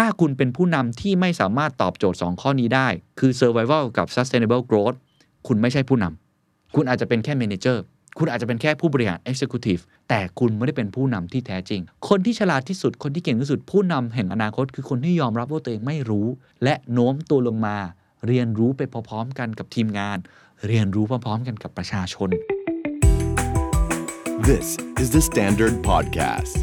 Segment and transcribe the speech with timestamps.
[0.00, 4.96] ถ้าคุณเป็นผู้นำที่ไม่สามารถตอบโจทย์ 2 ข้อนี้ได้ คือ survival กับ sustainable growth
[5.46, 7.78] คุณไม่ใช่ผู้นำคุณอาจจะเป็นแค่ manager
[8.18, 16.26] คุณอาจจะเป็นแค่ผู้บริหาร executive แต่คุณไม่ได้เป็นผู้นำที่แท้จริง คนที่ฉลาดที่สุด คนที่เก่งที่สุด ผู้นำแห่งอนาคต คือคนที่ยอมรับว่าตัวเองไม่รู้
[16.64, 17.76] และโน้มตัวลงมา
[18.26, 20.18] เรียนรู้ไปพร้อมๆกันกับทีมงาน
[20.66, 22.30] เรียนรู้พร้อมๆกันกับประชาชน
[24.50, 24.68] This
[25.02, 26.56] is the Standard Podcast.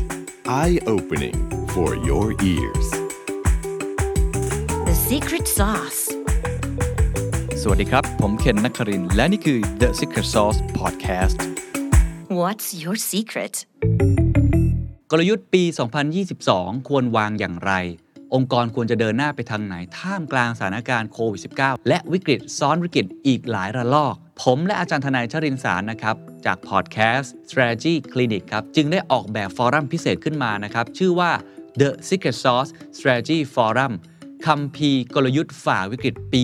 [0.62, 1.38] Eye opening
[1.74, 3.05] for your ears.
[4.96, 6.02] The secret sauce.
[7.62, 11.38] สวัสดีครับ ผมเคนนักครินทร์และนี่คือ The Secret Sauce Podcast
[12.40, 13.54] What's your secret?
[15.12, 15.64] กลยุทธ์ปี
[16.26, 17.72] 2022 ควรวางอย่างไร
[18.34, 31.32] องค์กรควรจะเดินหน้าไปทางไหน ท่ามกลางสถานการณ์โควิด -19 และวิกฤตซ้อนวิกฤตอีกหลายระลอก ผมและอาจารย์ธนัยชรินทร์สารนะครับจากพอดแคสต์ Strategy Clinic ครับ จึงได้ออกแบบ forum พิเศษขึ้นมานะครับ ชื่อว่า
[31.82, 33.94] The Secret Sauce Strategy Forum
[34.46, 36.44] คัมภีร์กลยุทธ์ฝ่าวิกฤตปี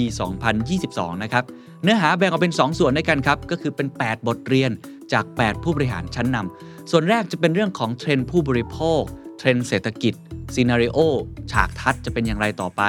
[0.61, 1.43] 2022 นะครับ
[1.83, 4.71] เนื้อหาแบ่งออกเป็น 2 ส่วนด้วยกันครับ ก็คือเป็น 8 บทเรียน
[5.13, 9.01] จาก 8 ผู้บริหารชั้นนำ ส่วนแรกจะเป็นเรื่องของเทรนด์ผู้บริโภค
[9.37, 10.13] เทรนด์เศรษฐกิจ
[10.55, 10.97] scenario
[11.51, 12.81] ฉากทัศน์จะเป็นอย่างไรต่อไป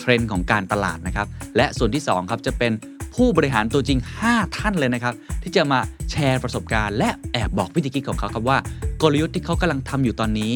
[0.00, 2.72] เทรนด์ของการตลาดนะครับ และส่วนที่ 2 ครับจะเป็น
[3.14, 5.80] ผู้บริหารตัวจริง 5 ท่านเลยนะครับ ที่จะมา
[6.10, 8.58] แชร์ประสบการณ์ และแอบบอกวิธีคิดของเขาครับว่า
[9.02, 10.52] กลยุทธ์ที่เขากำลังทำอยู่ตอนนี้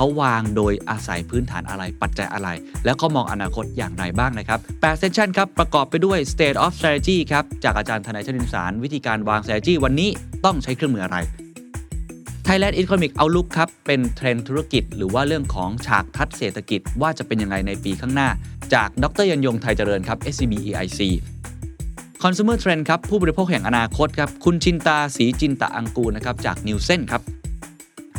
[0.00, 2.48] เขาวางโดยอาศัยพื้นฐานอะไรปัจจัยอะไร
[2.84, 10.10] แล้วก็มองอนาคตอย่างไรบ้างนะครับ8 session ครับประกอบไปด้วย state of strategy ครับจากอาจารย์ธนัยชรินทร์สาร วิธีการวาง strategy วันนี้
[10.44, 11.16] ต้องใช้เครื่องมืออะไร
[12.46, 18.28] Thailand Economic Outlook ครับ เป็นเทรนด์ธุรกิจ หรือว่าเรื่องของฉากทัศน์เศรษฐกิจว่าจะเป็นยังไงในปีข้างหน้า
[18.74, 21.00] จากดรยันยงไทยเจริญครับ SCB EIC
[22.22, 27.22] Consumer Trend ครับ ผู้บริโภคแห่งอนาคตครับ คุณชินตาสีจินตะอังกูนะครับ จาก Nielsen ครับ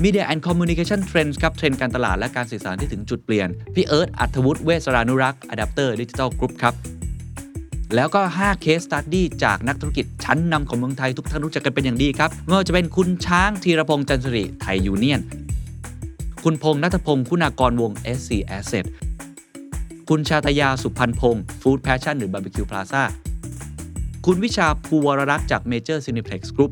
[0.06, 6.74] Media and Communication Trends ครับเทรนด์การตลาดและการสื่อสารที่ถึงจุดเปลี่ยน พี่เอิร์ธอัธวุฒิเวสรานุรักษ์ Adapter Digital Group ครับ
[7.96, 15.22] แล้วก็5 Case Study จากนักธุรกิจชั้นนำของเมืองไทยทุกท่านรู้จักกันเป็นอย่างดีครับไม่ว่าจะเป็นคุณช้างธีรพงษ์จันทริไทยยูเนียน
[16.44, 18.86] คุณพงษ์นัทพงศ์คุณากรวง SC Asset
[20.10, 23.04] คุณชาตยาสุพรรณพงศ์ Food Passion หรือ Barbecue Plaza
[24.26, 26.72] คุณวิชา พูลวรลักษณ์จาก Major Cineplex Group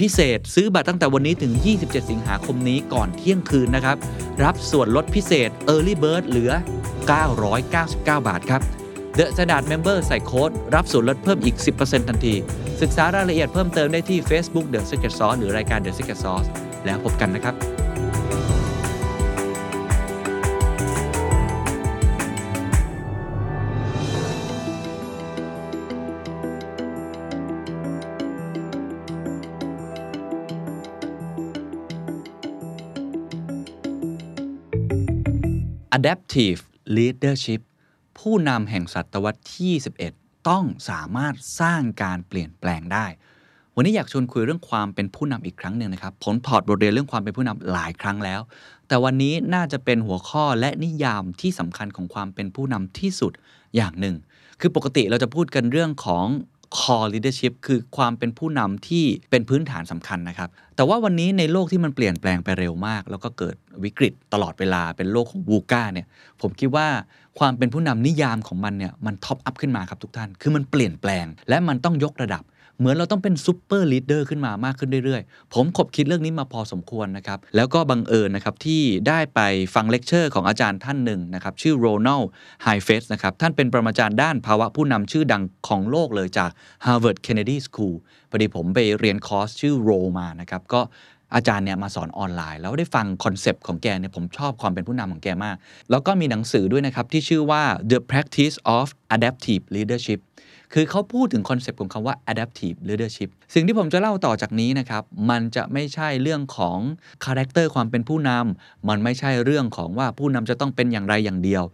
[0.00, 3.96] พิเศษ ซื้อบัตรตั้งแต่วันนี้ถึง 27 สิงหาคมนี้ก่อนเที่ยงคืนนะครับ
[4.44, 6.52] รับส่วนลดพิเศษ Early Bird เหลือ
[7.24, 8.62] 999 บาทครับ
[9.18, 12.34] The Standard Member ใส่โค้ดรับส่วนลดเพิ่มอีก 10%ทันที
[12.80, 16.48] ศึกษารายละเอียดเพิ่มเติมได้ที่ Facebook The Secret Sauce หรือรายการ The Secret Sauce
[16.84, 17.54] แล้วพบกันนะครับ
[35.96, 36.60] Adaptive
[36.96, 37.60] Leadership
[38.18, 43.06] ผู้นำแห่งศตวรรษที่ 21 ต้องสามารถสร้างการเปลี่ยนแปลงได้
[43.74, 48.40] วันนี้อยากชวนคุยเรื่องความเป็นผู้นำอีกครั้งหนึ่งนะครับผมถอดบทเรียนเรื่องความเป็นผู้นำหลายครั้งแล้ว
[48.88, 53.32] แต่วันนี้น่าจะเป็นหัวข้อและนิยามที่สำคัญของความเป็นผู้นำที่สุด
[53.76, 54.16] อย่างหนึ่ง
[54.60, 56.26] คือปกติเราจะพูดกันเรื่องของ
[56.78, 66.06] core leadership คือความเป็นผู้นำที่เป็นพื้นฐานสำคัญนะครับ แต่ว่าวันนี้ในโลกที่มันเปลี่ยนแปลงไปเร็วมาก แล้วก็เกิดวิกฤตตลอดเวลาเป็นโลกของ VUCA เนี่ย
[66.40, 66.86] ผมคิดว่า
[67.38, 72.42] ความเป็นผู้นำนิยามของมันเนี่ยมัน top up ขึ้นมาครับทุกท่าน คือมันเปลี่ยนแปลง และมันต้องยกระดับ
[72.80, 79.40] เหมือนเราต้องเป็น super leader ขึ้นมามากขึ้นเรื่อยๆ ผมขบคิดเรื่องนี้มาพอสมควรนะครับ แล้วก็บังเอิญนะครับที่ได้ไป
[79.74, 82.22] ฟังเลคเชอร์ของอาจารย์ท่านหนึ่งนะครับ ชื่อ Ronald
[82.62, 86.50] Heifetz นะครับ ท่านเป็นปรมาจารย์ด้านภาวะผู้นำชื่อดังของโลกเลยจาก
[86.84, 87.96] Harvard Kennedy School
[88.30, 90.82] พอดีผมไปเรียนคอร์สชื่อโรมานะครับก็
[91.34, 95.56] อาจารย์เนี่ยมาสอนออนไลน์ แล้วได้ฟัง concept ของแกเนี่ยผมชอบความเป็นผู้นำของแกมาก
[95.90, 100.20] แล้วก็มีหนังสือด้วยนะครับ ที่ชื่อว่า The Practice of Adaptive Leadership
[100.72, 106.78] คือเขาพูดถึง concept ของคำว่า adaptive leadership สิ่งที่ผมจะเล่าต่อจากนี้นะครับ มันจะไม่ใช่เรื่องของ
[107.24, 111.64] character ความเป็นผู้นำมันไม่ใช่เรื่องของว่าผู้นำจะต้องเป็นอย่างไรอย่างเดียว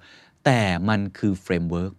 [0.44, 1.92] แต่มันคือ framework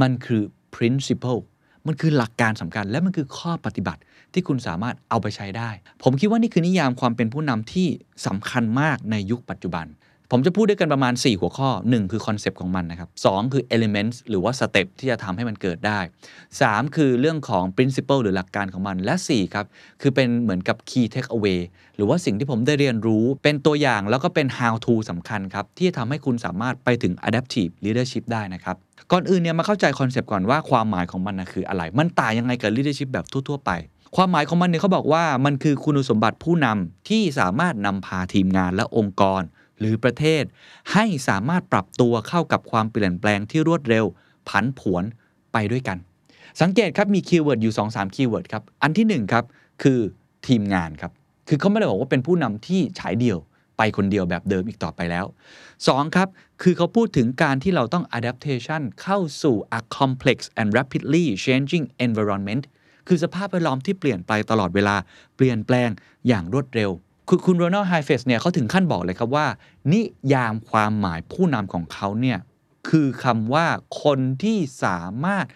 [0.00, 0.42] มันคือ
[0.74, 1.40] principle
[1.86, 4.00] มันคือหลักการสำคัญและมันคือข้อปฏิบัติ
[4.32, 5.70] ที่คุณสามารถเอาไปใช้ได้
[6.02, 7.88] ผมคิดว่านี่คือนิยามความเป็นผู้นำที่
[8.26, 9.86] สำคัญมากในยุคปัจจุบัน
[10.30, 15.98] ผมจะพูดด้วยกันประมาณ 4 หัวข้อ 1 คือ concept ของมันนะครับ2คือ elements หรือว่า step ที่จะทำให้มันเกิดได้
[16.48, 19.66] 3 คือเรื่องของ principle หรือหลักการของมัน และ 4 ครับ
[20.00, 21.60] คือเป็นเหมือนกับ key takeaway
[21.96, 28.76] หรือว่าสิ่งที่ผมได้เรียนรู้ เป็นตัวอย่างแล้วก็เป็น how to สำคัญครับ ที่จะทำให้คุณสามารถไปถึง adaptive leadership ได้นะครับ
[29.12, 33.72] ก่อนอื่นเนี่ยมาเข้าใจ concept ก่อนว่าความหมายของมันนะคืออะไร มันต่างยังไงกับ leadership แบบทั่วๆไป
[34.16, 39.42] ความหมายของมันเนี่ยเขาบอกว่ามันคือคุณสมบัติผู้นำที่สามารถนำพาทีมงานและองค์กร
[39.84, 40.42] หรือประเทศ
[40.92, 44.04] ให้สามารถปรับตัวเข้ากับความเปลี่ยนแปลงที่รวดเร็ว
[44.48, 45.04] ผันผวน
[45.52, 45.98] ไปด้วยกัน
[46.60, 49.44] สังเกตครับมี keyword อยู่ 2-3 keyword ครับ อันที่1ครับ
[49.82, 50.00] คือ
[50.46, 51.12] ทีมงานครับ
[51.48, 53.38] คือเขาไม่ได้บอกว่าเป็นผู้นำที่ฉายเดี่ยว
[53.78, 55.26] ไปคนเดียวแบบเดิมอีกต่อไปแล้ว
[55.70, 56.28] 2 ครับ
[56.62, 62.64] คือเขาพูดถึงการที่เราต้อง adaptation เข้าสู่ a complex and rapidly changing environment
[63.08, 64.96] คือสภาพแวดล้อมที่เปลี่ยนไปตลอดเวลา
[65.36, 65.88] เปลี่ยนแปลง
[66.28, 66.90] อย่างรวดเร็ว
[67.28, 69.46] คือคุณโรนัลไฮเฟสเนี่ยเขาถึงขั้นบอกเลยครับว่า
[69.92, 70.00] นิ
[70.32, 72.38] ยามความหมายผู้นำของเขาเนี่ย
[72.88, 73.66] คือคำว่า
[74.02, 75.46] คนที่สามารถ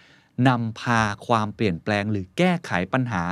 [0.49, 3.23] นำพาความเปลี่ยนแปลงหรือแก้ไขปัญหา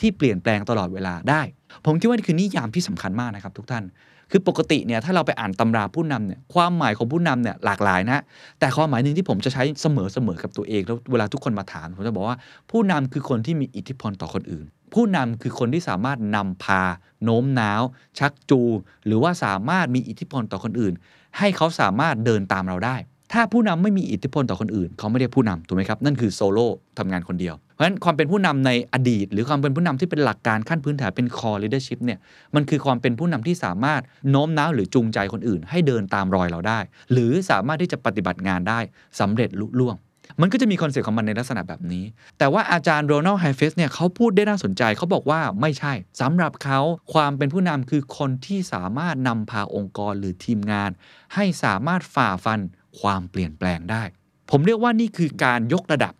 [0.00, 1.42] ที่เปลี่ยนแปลงตลอดเวลาได้
[1.84, 3.84] ผมคิดว่านี่คือนิยามที่สำคัญมากนะครับทุกท่าน
[4.30, 8.22] คือปกติเนี่ยถ้าเราไปอ่านตำราผู้นำเนี่ยความหมายของผู้นำเนี่ยหลากหลายนะ
[8.60, 12.36] แต่ความหมายหนึ่งที่ผมจะใช้เสมอเสมอกับตัวเองแล้วเวลาทุกคนมาถามผมจะบอกว่า
[12.70, 16.82] ผู้นำคือคนที่มีอิทธิพลต่อคนอื่น ผู้นำคือคนที่สามารถนำพา
[17.24, 17.82] โน้มน้าว
[18.18, 18.60] ชักจู
[19.06, 20.94] หรือว่าสามารถมีอิทธิพลต่อคนอื่น
[21.38, 22.96] ให้เขาสามารถเดินตามเราได้
[23.32, 26.68] ถ้าผู้นำไม่มีอิทธิพลต่อคนอื่น เขาไม่ได้ผู้นำถูกไหมครับ นั่นคือโซโล่
[26.98, 32.18] ทำงานคนเดียว เพราะฉะนั้นความเป็นผู้นำในอดีต หรือความเป็นผู้นำที่เป็นหลักการขั้นพื้นฐานเป็น core leadership เนี่ย
[32.54, 36.80] มันคือความเป็นผู้นำที่สามารถโน้มน้าวหรือจูงใจคนอื่น ให้เดินตามรอยเราได้
[37.12, 38.80] หรือสามารถที่จะปฏิบัติงานได้
[39.20, 39.96] สำเร็จลุล่วง
[40.40, 42.04] มันก็จะมี concept ของมันในลักษณะแบบนี้
[42.38, 46.80] แต่ว่าอาจารย์ Ronald Heifetz เนี่ยเขาพูดได้น่าสนใจเขาบอกว่าไม่ใช่สำหรับเขา
[47.12, 50.90] ความเป็นผู้นำคือคนที่สามารถนำพาองค์กรหรือทีมงาน
[51.34, 52.60] ให้สามารถฝ่าฟัน
[53.00, 54.02] ความเปลี่ยนแปลงได้
[54.50, 56.14] ผมเรียกว่านี่คือการยกระดับ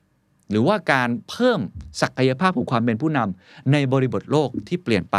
[0.50, 1.61] หรือว่าการเพิ่ม
[2.03, 5.17] ศักยภาพของความเป็นผู้นำในบริบทโลกที่เปลี่ยนไป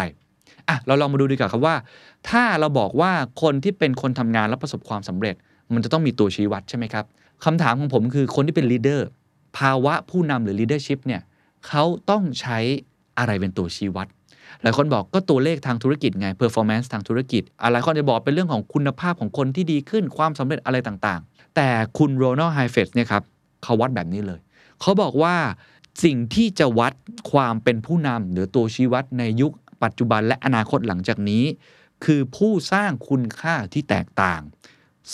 [0.69, 1.75] อะเราลองมาดูดีกว่าครับว่า
[2.30, 3.12] ถ้าเราบอกว่า
[3.42, 5.36] คนที่เป็นคนทำงานและประสบความสำเร็จ
[5.74, 7.06] มันจะต้องมีตัวชี้วัดใช่ไหมครับ
[7.45, 9.07] คำถามของผมคือคนที่เป็น leader
[9.57, 11.21] ภาวะผู้นำหรือ leadership เนี่ย
[11.68, 12.57] เขาต้องใช้
[13.18, 14.07] อะไรเป็นตัวชี้วัด
[14.62, 23.24] หลายคนบอกก็ตัวเลขทางธุรกิจไง performance ทางธุรกิจหลายคนจะบอกเป็นเรื่องของคุณภาพของคนที่ดีขึ้นความสำเร็จอะไรต่างๆ แต่คุณโรนัลไฮเฟสเนี่ยครับ
[23.63, 24.39] เขาวัดแบบนี้เลย
[24.81, 25.36] เขาบอกว่า
[26.03, 26.94] สิ่งที่จะวัด
[27.31, 29.51] ความเป็นผู้นำหรือตัวชี้วัดในยุค
[29.83, 31.44] ปัจจุบันและอนาคตหลังจากนี้
[32.06, 34.41] คือผู้สร้างคุณค่าที่แตกต่าง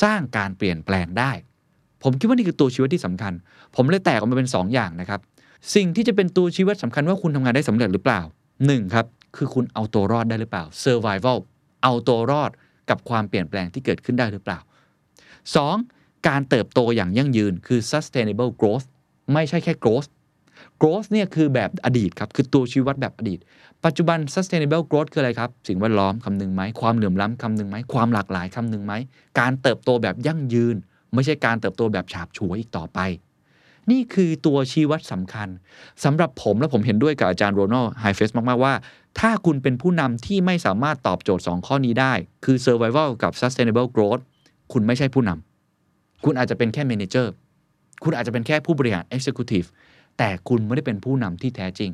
[0.01, 1.31] สร้างการเปลี่ยนแปลงได้
[2.05, 3.33] ผมคิดว่านี่คือตัวชี้วัดที่สำคัญ
[3.75, 5.19] ผมเลยแตกออกมาเป็น 2ออย่างนะครับ
[5.75, 8.21] สิ่งที่จะเป็นตัวชี้วัดสำคัญว่าคุณทำงานได้สำเร็จหรือเปล่า
[8.57, 8.93] 1.
[8.93, 9.05] ครับ
[9.35, 11.37] คือคุณเอาตัวรอดได้หรือเปล่า survival
[11.83, 12.51] เอาตัวรอด
[12.89, 14.59] กับความเปลี่ยนแปลงที่เกิดขึ้นได้หรือเปล่า
[15.63, 16.27] 2.
[16.27, 18.85] การเติบโตอย่างยั่งยืนคือ sustainable growth
[19.33, 20.07] ไม่ใช่แค่ growth
[20.81, 23.39] growth เนี่ยคือแบบอดีตครับ คือตัวชี้วัดแบบอดีต
[23.85, 28.93] ปัจจุบัน sustainable growth คืออะไรครับ สิ่งแวดล้อมคำหนึ่งไหม ความเหลื่อมล้ำคำหนึ่งไหม ความหลากหลายคำหนึ่งไหม
[29.39, 30.75] การเติบโตแบบยั่งยืน
[31.13, 32.99] ไม่ใช่การเติบโตแบบฉาบฉวยอีกต่อไป
[33.91, 35.47] นี่คือตัวชี้วัดสำคัญ
[36.03, 38.73] สำหรับผมและผมเห็นด้วยกับอาจารย์โรนัลไฮเฟสมาก ๆ ว่า
[39.19, 42.13] ถ้าคุณเป็นผู้นำที่ไม่สามารถตอบโจทย์ 2 ข้อนี้ได้
[42.45, 44.21] คือ survival กับ sustainable growth
[44.73, 47.27] คุณไม่ใช่ผู้นำคุณอาจจะเป็นแค่ manager
[48.03, 49.67] คุณอาจจะเป็นแค่ผู้บริหาร executive
[50.17, 51.91] แต่คุณไม่ได้เป็นผู้นำที่แท้จริง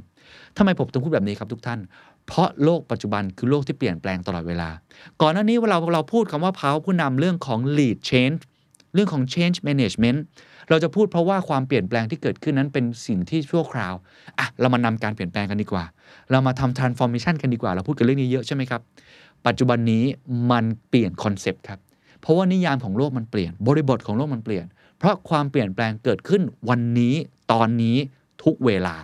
[0.57, 1.79] ทำไมผมต้องพูดแบบนี้ครับทุกท่าน
[2.27, 4.69] เพราะโลกปัจจุบันคือโลกที่เปลี่ยนแปลงตลอดเวลา
[5.21, 8.41] ก่อนหน้านี้เวลาเราพูดคำว่าพาวผู้นำเรื่องของ lead change
[8.93, 10.19] เรื่องของ change management
[10.69, 13.93] เราจะพูดเพราะว่าความเปลี่ยนแปลงที่เกิดขึ้นนั้นเป็นสิ่งที่ชั่วคราว
[14.39, 15.83] อะเรามานำการเปลี่ยนแปลงกันดีกว่า
[16.31, 18.81] เรามาทำ transformation กันดีกว่า เราพูดกันเรื่องนี้เยอะใช่ไหมครับ
[19.47, 20.03] ปัจจุบันนี้
[20.51, 21.79] มันเปลี่ยนคอนเซปต์ครับ
[22.21, 24.65] เพราะว่านิยามของโลกมันเปลี่ยน บริบทของโลกมันเปลี่ยน
[24.99, 27.15] เพราะความเปลี่ยนแปลงเกิดขึ้นวันนี้
[27.51, 27.97] ตอนนี้
[28.43, 28.95] ทุกเวลา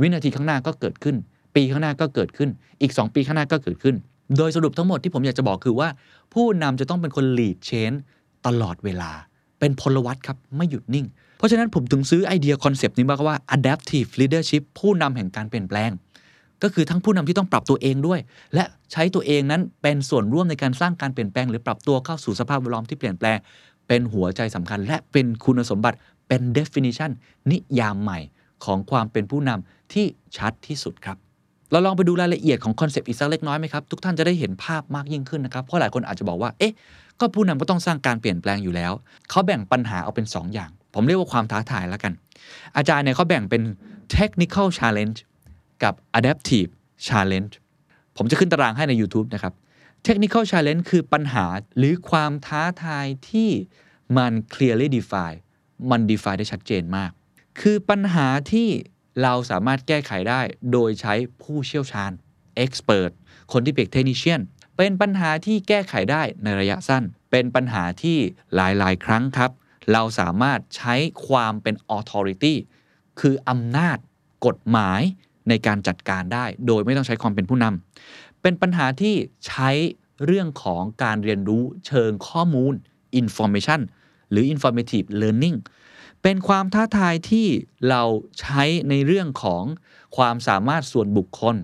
[0.00, 1.16] วินาทีข้างหน้าก็เกิดขึ้น
[1.54, 2.50] ปีข้างหน้าก็เกิดขึ้น
[2.80, 3.96] อีก 2 ปีข้างหน้าก็เกิดขึ้น
[4.36, 5.88] โดยสรุปทั้งหมดที่ผมอยากจะบอกคือว่า
[6.34, 7.98] ผู้นำจะต้องเป็นคน lead change
[8.46, 9.10] ตลอดเวลา
[9.60, 11.06] เป็นพลวัตครับ ไม่หยุดนิ่ง
[11.38, 15.90] เพราะฉะนั้นผมถึงซื้อไอเดียคอนเซปต์นี้มาว่า adaptive leadership ผู้นำแห่งการเปลี่ยนแปลง
[16.62, 18.20] ก็คือทั้งผู้นำที่ต้องปรับตัวเองด้วย
[18.54, 23.38] และใช้ตัวเองนั้นเป็นส่วนร่วมในการสร้างการเปลี่ยนแปลง หรือปรับตัวเข้าสู่สภาพแวดล้อมที่เปลี่ยนแปลง
[23.88, 25.96] เป็นหัวใจสำคัญ และเป็นคุณสมบัติ
[26.28, 27.10] เป็น definition
[27.50, 28.18] นิยามใหม่
[28.64, 31.16] ของความเป็นผู้นำที่ชัดที่สุดครับ
[31.70, 36.72] เราลองไปดูรายละเอียดของคอนเซปต์อีกสักเล็กน้อยไหมครับ ทุกท่านจะได้เห็นภาพมากยิ่งขึ้นนะครับ เพราะหลายคนอาจจะบอกว่า เอ๊ะ
[37.20, 38.92] ก็ผู้นำก็ต้องสร้างการเปลี่ยนแปลงอยู่แล้ว
[39.30, 42.12] เขาแบ่งปัญหาเอาเป็น2อย่าง ผมเรียกว่าความท้าทายแล้วกัน
[42.76, 43.62] อาจารย์เนี่ยเขาแบ่งเป็น
[44.16, 45.18] technical challenge
[45.82, 46.70] กับ adaptive
[47.08, 47.52] challenge
[48.16, 49.54] ผมจะขึ้นตารางให้ใน YouTube นะครับ
[50.06, 51.46] technical challenge คือปัญหา
[51.78, 53.50] หรือความท้าทายที่
[54.16, 55.38] มัน clearly define
[55.90, 57.10] มัน define ได้ชัดเจนมาก
[57.60, 58.68] คือปัญหาที่
[59.22, 60.40] เราสามารถแก้ไขได้
[60.72, 62.12] โดยใช้ผู้เชี่ยวชาญ
[62.64, 63.10] expert
[63.52, 64.40] คนที่เป็น technician
[64.76, 68.18] เป็นปัญหาที่แก้ไขได้ในระยะสั้น เป็นปัญหาที่
[68.54, 69.50] หลายๆ ครั้งครับ
[69.92, 70.94] เราสามารถใช้
[71.26, 72.54] ความเป็น authority
[73.20, 73.98] คืออำนาจ
[74.46, 75.00] กฎหมาย
[75.48, 79.14] ในการจัดการได้ โดยไม่ต้องใช้ความเป็นผู้นำเป็นปัญหาที่
[79.46, 79.70] ใช้
[80.24, 82.74] เรื่องของการเรียนรู้เชิงข้อมูล
[83.20, 83.80] information
[84.30, 85.56] หรือ informative learning
[86.22, 87.46] เป็นความท้าทายที่
[87.88, 88.02] เรา
[88.40, 89.64] ใช้ในเรื่องของ
[90.16, 91.56] ความสามารถส่วนบุคคล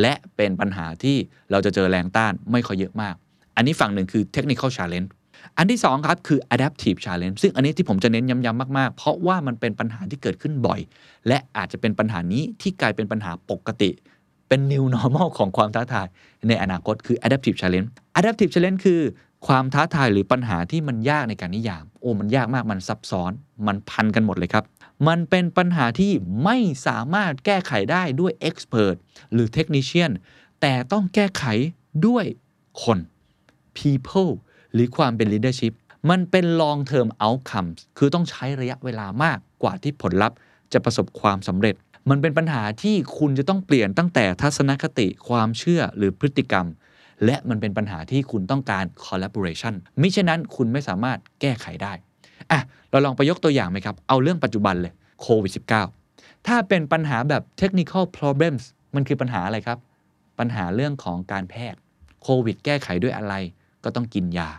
[0.00, 1.16] และเป็นปัญหาที่
[1.50, 3.14] เราจะเจอแรงต้านไม่ค่อยเยอะมาก
[3.56, 5.08] อันนี้ฝั่งหนึ่งคือ technical challenge
[5.56, 10.80] อันที่ 2 ครับ คือ adaptive challenge ซึ่งอันนี้ที่ผมจะเน้นย้ำๆมาก ๆ เพราะว่ามันเป็นปัญหาที่เกิดขึ้นบ่อย
[11.28, 13.90] และอาจจะเป็นปัญหานี้ที่กลายเป็นปัญหาปกติ
[14.48, 16.06] เป็น new normal ของความท้าทาย
[16.48, 19.00] ในอนาคตคือ adaptive challenge adaptive challenge คือ
[19.46, 23.32] ความท้าทายหรือปัญหาที่มันยากในการนิยาม โอ้มันยากมากมันซับซ้อน
[23.66, 24.64] มันพันกันหมดเลยครับ
[25.08, 26.12] มันเป็นปัญหาที่
[26.44, 28.96] ไม่สามารถแก้ไขได้ด้วย expert
[29.32, 30.10] หรือ technician
[30.60, 31.44] แต่ต้องแก้ไข
[32.06, 32.24] ด้วย
[32.82, 32.98] คน
[33.78, 34.32] people
[34.72, 35.72] หรือความเป็น leadership
[36.10, 40.36] มันเป็น long term outcomes คือต้องใช้ระยะเวลามากกว่าที่ผลลัพธ์
[40.72, 41.74] จะประสบความสำเร็จ
[42.10, 46.66] มันเป็นปัญหาที่คุณจะต้องเปลี่ยนตั้งแต่ทัศนคติความเชื่อหรือพฤติกรรม
[47.24, 51.92] และมันเป็นปัญหาที่คุณต้องการ collaboration มิฉะนั้นคุณไม่สามารถแก้ไขได้
[52.50, 55.52] อะเราลองไปยกตัวอย่างไหมครับ เอาเรื่องปัจจุบันเลยโควิด
[55.96, 58.62] -19 ถ้าเป็นปัญหาแบบ technical problems
[58.94, 59.78] มันคือปัญหาอะไรครับ
[60.38, 61.80] ปัญหาเรื่องของการแพทย์
[62.22, 63.34] โควิด แก้ไขด้วยอะไร
[63.84, 64.50] ก็ต้องกินยา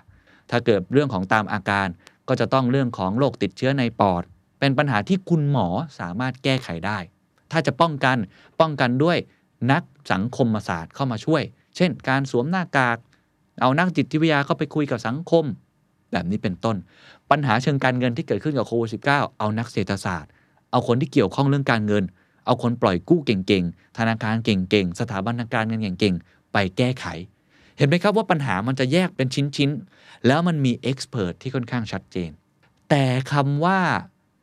[0.50, 1.88] ถ้าเกิดเรื่องของตามอาการ
[2.28, 4.24] ก็จะต้องเรื่องของโรคติดเชื้อในปอด
[4.60, 5.68] เป็นปัญหาที่คุณหมอ
[6.00, 6.98] สามารถแก้ไขได้
[7.52, 8.18] ถ้าจะป้องกัน
[8.60, 9.18] ป้องกันด้วย
[9.72, 11.44] นักสังคมศาสตร์เข้ามาช่วย
[11.76, 12.98] เช่น การสวมหน้ากาก
[13.62, 15.46] เอานักจิตวิทยาเข้าไปคุยกับสังคม
[16.12, 16.76] แบบนี้เป็นต้น
[17.32, 20.32] ปัญหาเชิงการเงินที่เกิดขึ้นกับโควิด -19 เอานักเศรษฐศาสตร์
[20.72, 22.04] เอาคนที่เกี่ยวข้องเรื่องการเงิน
[22.46, 27.06] เอาคนปล่อยกู้เก่งๆ ธนาคารเก่งๆ สถาบันทางการเงินเก่งๆ ไปแก้ไข
[27.78, 32.32] เห็นไหมครับว่าปัญหามันจะแยกเป็นชิ้นๆ แล้วมันมีเอ็กซ์เพรสที่ค่อนข้างชัดเจน
[32.90, 33.80] แต่คำว่า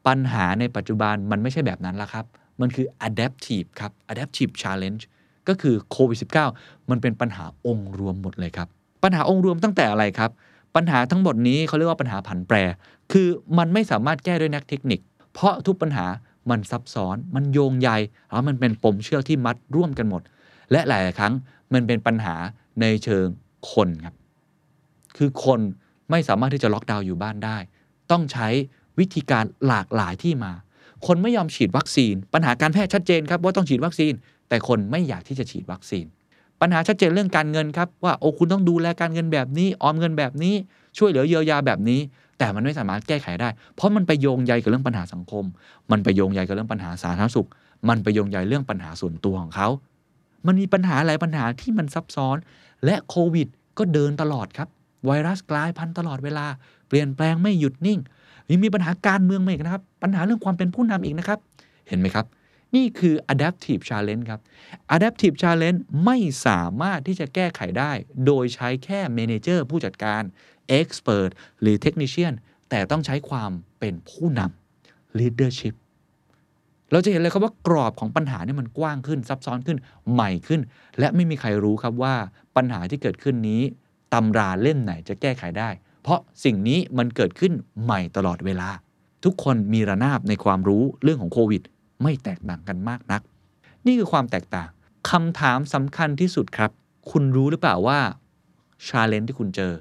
[0.07, 2.25] ปัญหาในปัจจุบันมันไม่ใช่แบบนั้นละครับ
[2.61, 5.03] มันคือ adaptive ครับ adaptive challenge
[5.49, 6.19] ก็คือโควิด
[6.55, 8.69] -19 มันเป็นปัญหาองค์รวมหมดเลยครับ
[9.03, 10.31] ปัญหาองค์รวมตั้งแต่อะไรครับ
[10.77, 12.57] ปัญหาทั้งหมดนี้เขาเรียกว่าปัญหาผันแปร
[13.13, 15.01] คือมันไม่สามารถแก้ด้วยนักเทคนิค
[15.33, 16.07] เพราะทุกปัญหา
[16.51, 17.91] มันซับซ้อน มันโยงใย
[18.31, 20.23] แล้วมันเป็นปมเชือกที่มัดร่วมกันหมด
[20.73, 21.35] และหลายครั้ง
[21.73, 22.35] มันเป็นปัญหา
[22.81, 23.27] ในเชิง
[23.73, 24.15] คนครับ
[25.17, 25.61] คือคน
[26.11, 27.59] ไม่สามารถที่จะล็อกดาวน์อยู่บ้านได้
[28.11, 28.49] ต้องใช้
[28.99, 30.53] วิธีการหลากหลายที่มา
[31.07, 34.13] คนไม่ยอมฉีดวัคซีน ปัญหาการแพทย์ชัดเจนครับว่าต้องฉีดวัคซีน
[34.49, 36.07] แต่คนไม่อยากที่จะฉีดวัคซีน
[36.61, 40.55] ปัญหาชัดเจนเรื่องการเงินครับว่าโอ้คุณต้องดูแลการเงินแบบนี้ออมเงินแบบนี้
[40.99, 42.01] ช่วยเหลือเยียวยาแบบนี้
[42.39, 45.45] แต่มันไม่สามารถแก้ไขได้ เพราะมันไปโยงใยกับเรื่องปัญหาสังคม
[45.91, 47.49] มันไปโยงใยกับเรื่องปัญหาสาธารณสุข
[47.89, 49.69] มันไปโยงใยเรื่องปัญหาส่วนตัวของเขา
[50.47, 52.37] มันมีปัญหาหลายปัญหาที่มันซับซ้อน
[52.85, 53.49] และโควิด
[53.79, 54.69] ก็เดินตลอดครับ
[55.07, 56.47] ไวรัสกลายพันธุ์ตลอดเวลา
[56.89, 57.99] เปลี่ยนแปลงไม่หยุดนิ่ง
[58.51, 61.39] ยังมีปัญหาการเมืองมาอีกนะครับ ปัญหาเรื่องความเป็นผู้นำอีกนะครับ
[61.89, 62.27] เห็นไหมครับ
[62.77, 64.41] นี่คือ adaptive challenge ครับ
[64.97, 67.93] adaptive challenge ไม่สามารถที่จะแก้ไขได้
[68.27, 70.23] โดยใช้แค่ manager ผู้จัดการ
[70.81, 72.35] expert หรือ technician
[72.71, 75.75] แต่ต้องใช้ความเป็นผู้นำ leadership
[76.93, 79.79] เราจะเห็นเลยครับว่ากรอบของปัญหาเนี่ยมันกว้างขึ้น ซับซ้อนขึ้น
[80.13, 80.61] ใหม่ขึ้น
[80.99, 82.15] และไม่มีใครรู้ครับว่า
[82.57, 83.63] ปัญหาที่เกิดขึ้นนี้
[84.15, 85.71] ตำราเล่มไหนจะแก้ไขได้
[86.03, 87.53] เพราะสิ่งนี้มันเกิดขึ้น
[87.85, 88.69] ใหม่ตลอดเวลา
[89.25, 91.63] ทุกคนมีระนาบในความรู้เรื่องของโควิด
[92.03, 93.23] ไม่แตกต่างกันมากนัก
[93.87, 94.71] นี่คือความแตกต่าง
[95.11, 96.71] คำถามสำคัญที่สุดครับ
[97.11, 97.99] คุณรู้หรือเปล่าว่า
[98.87, 99.73] ชาเลนจ์ที่คุณเจอ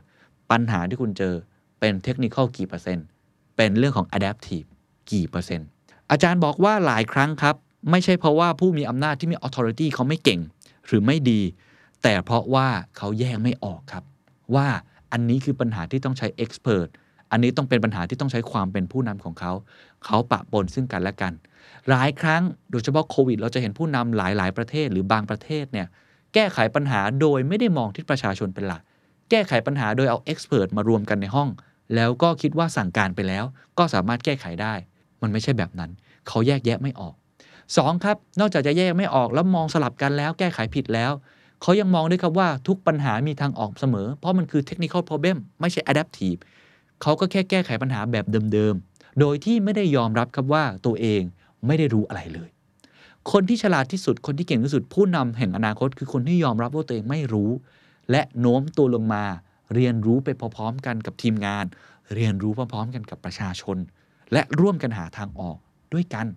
[0.51, 1.33] ปัญหาที่คุณเจอ
[1.79, 3.05] เป็นเทคนิคกี่เปอร์เซ็นต์
[3.57, 4.67] เป็นเรื่องของ adaptive
[5.11, 5.67] กี่เปอร์เซ็นต์
[6.11, 7.55] อาจารย์บอกว่าหลายครั้งครับ
[7.91, 10.39] ไม่ใช่เพราะว่าผู้มีอำนาจที่มี authority เขาไม่เก่ง
[10.87, 11.41] หรือไม่ดี
[12.03, 14.03] แต่เพราะว่าเขาแยกไม่ออกครับ
[14.55, 14.67] ว่า
[15.11, 16.87] อันนี้คือปัญหาที่ต้องใช้ expert
[17.31, 19.53] อันนี้ต้องเป็นปัญหาที่ต้องใช้ความเป็นผู้นำของเขา
[20.05, 21.33] เขาปะปนซึ่งกันและกัน
[21.89, 25.87] หลายครั้งโดยเฉพาะโควิด เราจะเห็นผู้นำหลาย ๆ ประเทศหรือบางประเทศเนี่ย
[26.33, 28.81] แก้ไขปัญหาโดยไม่ได้มองที่ประชาชนเป็นหลัก
[29.29, 31.49] แก้ไขปัญหาโดยเอา expert มารวมกันในห้อง
[31.95, 33.43] แล้วก็คิดว่าสั่งการไปแล้ว
[33.77, 34.73] ก็สามารถแก้ไขได้
[35.21, 35.91] มันไม่ใช่แบบนั้น
[36.27, 37.13] เขาแยกแยะไม่ออก
[37.55, 38.03] 2.
[38.03, 41.11] ครับ นอกจากจะแยกไม่ออกแล้วมองสลับกันแล้ว แก้ไขผิดแล้ว
[41.61, 46.39] เขายังมองด้วยครับว่าทุกปัญหามีทางออกเสมอ เพราะมันคือ technical problem ไม่ใช่ adaptive
[47.01, 51.21] เขาก็แค่แก้ไขปัญหาแบบเดิมๆ โดยที่ไม่ได้ยอมรับครับว่าตัวเอง
[51.65, 52.49] ไม่ได้รู้อะไรเลย
[53.31, 57.51] คนที่ฉลาดที่สุดคนที่เก่งที่สุด ผู้นำแห่งอนาคต คือคนที่ยอมรับว่าตัวเองไม่รู้
[58.11, 59.23] และโน้มตัวลงมา
[59.73, 61.65] เรียนรู้ไปพร้อมๆกันกับทีมงาน
[62.15, 63.77] เรียนรู้พร้อมๆกันกับประชาชน
[64.33, 65.57] และร่วมกันหาทางออก
[65.93, 66.27] ด้วยกัน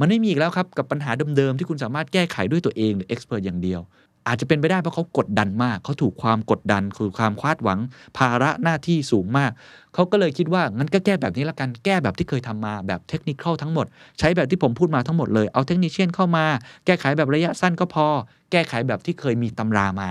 [0.00, 3.80] มันไม่มีอีกแล้วครับกับปัญหาเดิมๆที่คุณสามารถแก้ไขด้วยตัวเองหรือเอ็กซ์เพรสอย่างเดียว
[4.28, 7.78] อาจจะเป็นไปได้เพราะเขากดดันมาก เขาถูกความกดดันคือความคาดหวัง
[8.18, 9.50] ภาระหน้าที่สูงมาก
[9.94, 13.86] เขาก็เลยคิดว่างั้นก็แก้แบบนี้ละกันแก้แบบที่เคยทำมาแบบเทคนิคทั้งหมด
[14.18, 16.44] ใช้แบบที่ผมพูดมาทั้งหมดเลยเอาเทคนิชเชียนเข้ามา
[16.86, 18.06] แก้ไขแบบระยะสั้นก็พอ
[18.52, 20.10] แก้ไขแบบที่เคยมีตำรามา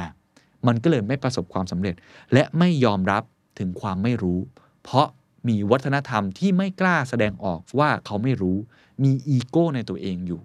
[0.67, 1.95] มันก็เลยไม่ประสบความสำเร็จ
[2.33, 3.23] และไม่ยอมรับ
[3.59, 4.39] ถึงความไม่รู้
[4.83, 5.07] เพราะ
[5.47, 8.57] มีวัฒนธรรมที่ไม่กล้าแสดงออกว่าเขาไม่รู้
[9.03, 10.41] มีอีโก้ในตัวเองอยู่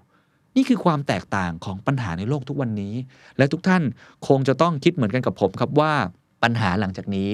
[0.57, 2.95] นี่คือความแตกต่างของปัญหาในโลกทุกวันนี้
[3.39, 3.83] และทุกท่าน
[4.29, 5.93] คงจะต้องคิดเหมือนกันกับผมครับว่า
[6.43, 7.29] ปัญหาหลังจากนี้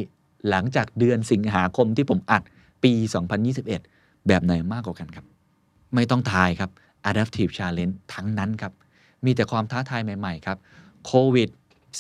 [0.51, 2.43] หลังจากเดือนสิงหาคมที่ผมอัด
[2.83, 2.93] ปี
[3.61, 5.25] 2021 แบบไหนมากกว่ากันครับ
[5.95, 6.71] ไม่ต้องทายครับ
[7.11, 8.73] adaptive challenge ทั้งนั้นครับ
[9.25, 10.59] มีแต่ความท้าทายใหม่ ๆ ครับ
[11.07, 11.49] โควิด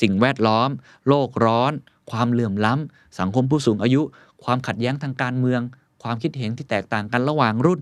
[0.00, 0.70] สิ่งแวดล้อม
[1.08, 1.72] โลกร้อน
[2.10, 4.02] ความเหลื่อมล้ำ สังคมผู้สูงอายุ
[4.44, 5.60] ความขัดแย้งทางการเมือง
[6.02, 7.80] ความคิดเห็นที่แตกต่างกันระหว่างรุ่น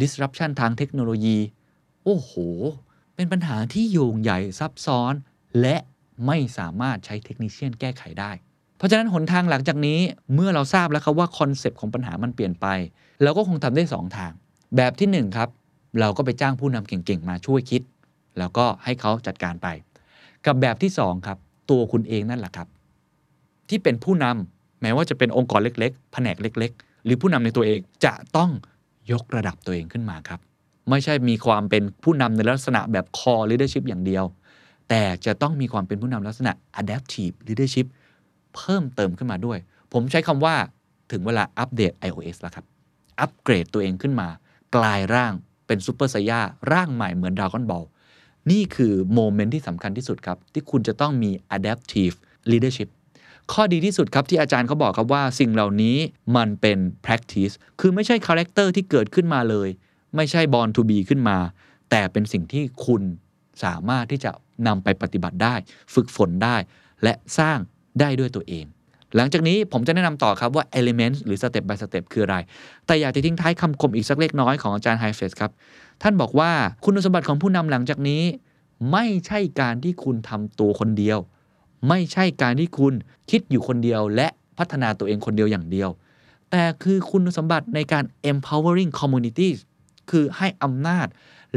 [0.00, 1.38] disruption ทางเทคโนโลยี
[2.08, 2.32] โอ้โห
[3.14, 5.14] เป็นปัญหาที่โยงใหญ่ซับซ้อน
[5.60, 5.76] และ
[6.26, 8.30] ไม่สามารถใช้ technician แก้ไขได้
[8.76, 9.98] เพราะฉะนั้นหนทางหลังจากนี้
[10.34, 12.66] เมื่อเราทราบแล้วครับว่า concept ของปัญหามันเปลี่ยนไป
[13.22, 14.32] เราก็คงทำได้ 2 ทาง
[14.76, 15.48] แบบที่ 1 ครับ
[16.00, 17.82] เราก็ไปจ้างผู้นำเก่งๆ มาช่วยคิด
[18.38, 19.68] แล้วก็ให้เขาจัดการไป
[20.46, 21.38] กับแบบที่ 2 ครับ
[21.70, 22.68] ตัวคุณเองนั่นแหละครับ
[23.68, 28.50] ที่เป็นผู้นำแม้ว่าจะเป็นองค์กรเล็กๆ แผนกเล็ก ๆ หรือผู้นำในตัวเองจะต้อง
[29.12, 30.40] ยกระดับตัวเองขึ้นมาครับ
[30.90, 34.24] ไม่ใช่มีความเป็นผู้นำในลักษณะแบบ core leadership อย่างเดียว
[34.88, 37.86] แต่จะต้องมีความเป็นผู้นำลักษณะ adaptive leadership
[38.54, 39.58] เพิ่มเติมขึ้นมาด้วย
[39.92, 40.54] ผมใช้คำว่า
[41.12, 42.64] ถึงเวลาอัปเดต iOS แล้วครับ
[43.20, 44.28] อัปเกรดตัวเองขึ้นมา
[44.76, 45.32] กลายร่าง
[45.66, 46.40] เป็นซูเปอร์ไซย่า
[46.72, 47.84] ร่างใหม่เหมือนดราก้อนบอล
[48.50, 52.16] นี่คือ moment ที่สำคัญที่สุดครับ ที่คุณจะต้องมี adaptive
[52.50, 52.88] leadership
[53.52, 55.96] ข้อดีที่สุดครับที่อาจารย์เขาบอกครับว่าสิ่งเหล่านี้
[56.36, 59.68] มันเป็น practice คือไม่ใช่ character ที่เกิดขึ้นมาเลย
[60.16, 61.38] ไม่ใช่ born to be ขึ้นมา
[61.90, 63.02] แต่เป็นสิ่งที่คุณ
[63.64, 64.30] สามารถที่จะ
[64.66, 65.54] นำไปปฏิบัติได้
[65.94, 66.56] ฝึกฝนได้
[67.02, 67.58] และสร้าง
[68.00, 68.64] ได้ด้วยตัวเอง
[69.16, 72.36] หลังจากนี้ผมจะแนะนำต่อครับว่า element หรือ step by step คืออะไร
[72.86, 75.50] แต่อยากจะทิ้งท้ายคำคมอีกสักเล็กน้อยของอาจารย์ไฮเฟสครับ
[76.02, 76.50] ท่านบอกว่า
[76.84, 78.22] คุณสมบัติของผู้นำหลังจากนี้
[78.92, 81.18] ไม่ใช่การที่คุณทำตัวคนเดียว
[81.88, 82.92] ไม่ใช่การที่คุณ
[83.30, 85.90] คิดอยู่คนเดียว และพัฒนาตัวเองคนเดียวอย่างเดียว
[86.50, 89.58] แต่คือคุณสมบัติในการ empowering communities
[90.10, 91.06] คือให้อำนาจ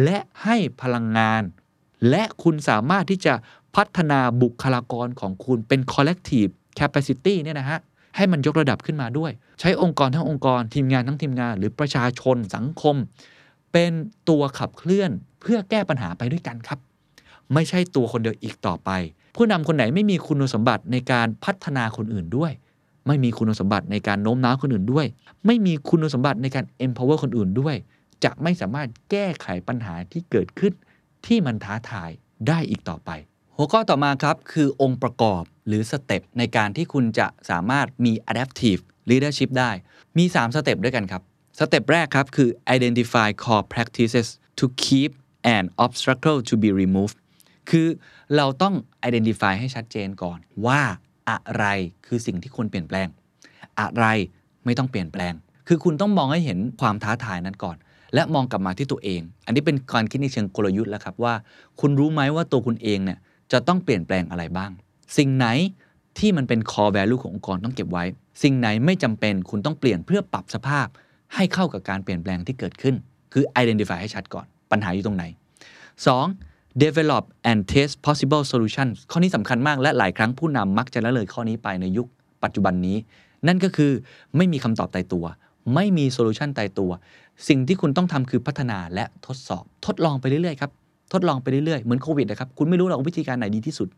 [0.03, 1.43] และให้พลังงาน
[2.09, 3.33] และคุณสามารถที่จะ
[3.75, 7.79] พัฒนาบุคลากรของคุณเป็น collective capacity เนี่ยนะฮะ
[8.15, 12.95] ให้มันยกระดับขึ้นมาด้วย ใช้องค์กรทั้งองค์กรทีมงานทั้งทีมงาน หรือประชาชนสังคม
[13.71, 13.91] เป็น
[14.29, 16.79] ตัวขับเคลื่อนเพื่อแก้ปัญหาไปด้วยกันครับ
[17.53, 18.89] ไม่ใช่ตัวคนเดียวอีกต่อไป
[19.35, 22.51] ผู้นำคนไหนไม่มีคุณสมบัติในการพัฒนาคนอื่นด้วย
[23.07, 25.05] ไม่มีคุณสมบัติในการโน้มน้าวคนอื่นด้วย
[25.45, 27.75] ไม่มีคุณสมบัติในการ empower คนอื่นด้วย
[28.23, 30.73] จะไม่สามารถแก้ไขปัญหาที่เกิดขึ้น
[31.25, 32.09] ที่มันท้าทาย
[32.47, 33.09] ได้อีกต่อไป
[33.55, 39.71] หัวข้อต่อมาครับ คือองค์ประกอบหรือ step ในการที่คุณจะสามารถมี adaptive leadership ได้
[40.17, 41.21] มี 3 step ด้วยกันครับ
[41.59, 44.27] step แรกครับ คือ identify core practices
[44.59, 45.11] to keep
[45.57, 47.17] an obstacle to be removed
[47.69, 47.87] คือ
[48.35, 48.75] เราต้อง
[49.07, 50.81] identify ให้ชัดเจนก่อน ว่า
[51.29, 51.65] อะไร
[52.05, 53.07] คือสิ่งที่ควรเปลี่ยนแปลง
[53.79, 54.05] อะไร
[54.65, 55.33] ไม่ต้องเปลี่ยนแปลง
[55.67, 57.77] คือคุณต้องมองให้เห็นความท้าทายนั้นก่อน
[58.13, 61.33] และมองกลับมาที่ตัวเอง อันนี้เป็นการคิดในเชิงกลยุทธ์แล้วครับว่า
[61.79, 63.19] คุณรู้ไหมว่าตัวคุณเองเนี่ย
[63.51, 64.71] จะต้องเปลี่ยนแปลงอะไรบ้าง
[65.17, 65.47] สิ่งไหน
[66.19, 68.03] ที่มันเป็น core value ขององค์กรต้องเก็บไว้
[68.43, 70.87] สิ่งไหนไม่จำเป็นคุณต้องเปลี่ยนเพื่อปรับสภาพ
[71.35, 72.95] ให้เข้ากับการเปลี่ยนแปลงที่เกิดขึ้น
[73.33, 75.23] คือ identify ให้ชัดก่อน ปัญหาอยู่ตรงไหน
[76.03, 76.83] 2.
[76.83, 82.07] develop and test possible solutions ข้อนี้สำคัญมากและหลายครั้งผู้นำมักจะละเลยข้อนี้ไปในยุค
[82.43, 82.97] ปัจจุบันนี้
[83.47, 83.91] นั่นก็คือ
[84.37, 85.25] ไม่มีคำตอบตายตัว
[85.75, 86.91] ไม่มีโซลูชันตายตัว
[87.47, 90.71] สิ่งที่คุณต้องทำคือพัฒนาและทดสอบ ทดลองไปเรื่อยๆครับ
[91.13, 93.89] ทดลองไปเรื่อยๆ เหมือนโควิดนะครับคุณไม่รู้หรอกวิธีการไหนดีที่สุด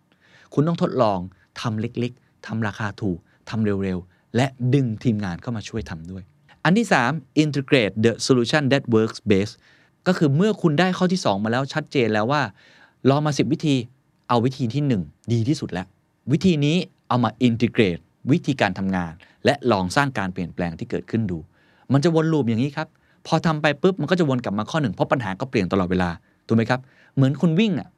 [0.54, 1.20] คุณต้องทดลอง
[1.62, 3.18] ทำเล็กๆทำราคาถูก
[3.50, 6.24] ทำเร็วๆ และดึงทีมงานเข้ามาช่วยทำด้วย
[6.64, 9.54] อันที่ 3 integrate the solution that works best
[10.08, 12.42] ก็คือเมื่อคุณได้ข้อที่ 2 มาแล้วชัดเจนแล้วว่า
[13.10, 13.76] ลองมา 10 วิธี
[14.28, 15.88] เอาวิธีที่ 1 ดีที่สุดแล้ว
[16.32, 16.78] วิธีนี้
[17.08, 18.02] เอามา integrate
[18.32, 19.12] วิธีการทำงาน
[19.46, 21.38] และลองสร้างการเปลี่ยนแปลงที่เกิดขึ้นดู
[21.94, 22.88] มันจะวนลูปอย่างนี้ครับ
[23.28, 26.10] พอทำไปปุ๊บมันก็จะวนกลับมาข้อหนึ่งเพราะปัญหาก็เปลี่ยนตลอดเวลา
[26.48, 26.80] ถูกไหมครับ
[27.16, 27.90] เหมือนคุณวิ่งอะ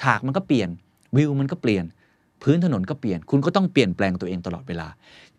[0.00, 0.68] ฉากมันก็เปลี่ยน
[1.16, 1.84] วิวมันก็เปลี่ยน
[2.42, 4.88] พื้นถนนก็เปลี่ยน คุณก็ต้องเปลี่ยนแปลงตัวเองตลอดเวลา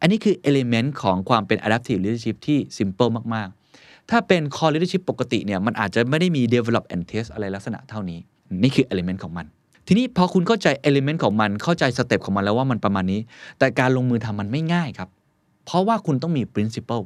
[0.02, 3.48] อันนี้คือ element ของความเป็น adaptive leadership ที่ simple มาก
[3.80, 8.20] ๆ ถ้าเป็น core leadership ปกติเนี่ยมันอาจจะไม่ได้มี develop and test อะไรลักษณะเท่านี้
[8.63, 9.46] นี่คือ element ของมัน
[9.88, 13.20] ทีนี้พอคุณเข้าใจ element ของมันเข้าใจ step ของมันแล้วว่ามันประมาณนี้
[13.60, 15.10] แต่การลงมือทำมันไม่ง่ายครับ
[15.65, 17.04] เพราะว่าคุณต้องมี principle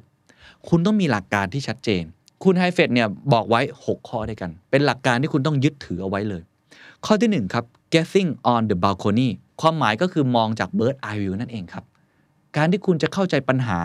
[0.70, 2.04] คุณต้องมีหลักการที่ชัดเจน
[2.44, 6.42] คุณ Heifetz เนี่ยบอกไว้ 6 ข้อด้วยกัน เป็นหลักการที่คุณต้องยึดถือเอาไว้เลย
[7.06, 9.30] ข้อที่ 1 ครับ getting on the balcony
[9.62, 11.84] ความหมายก็คือมองจาก bird eye view นั่นเองครับ
[12.58, 13.80] การที่คุณจะเข้าใจปัญหา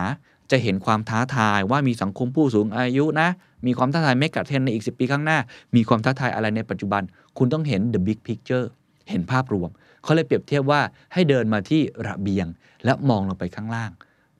[0.50, 3.28] จะเห็นความท้าทายว่ามีสังคมผู้สูงอายุนะ
[3.66, 5.38] มีความท้าทายเมกะเทนในอีก 10 ปีข้างหน้า
[5.74, 7.02] มีความท้าทายอะไรในปัจจุบัน
[7.38, 8.66] คุณต้องเห็น the big picture
[9.10, 9.70] เห็นภาพรวม
[10.02, 10.80] เขาเลยเปรียบเทียบว่า
[11.12, 12.46] ให้เดินมาที่ระเบียง
[12.84, 13.90] และมองลงไปข้างล่าง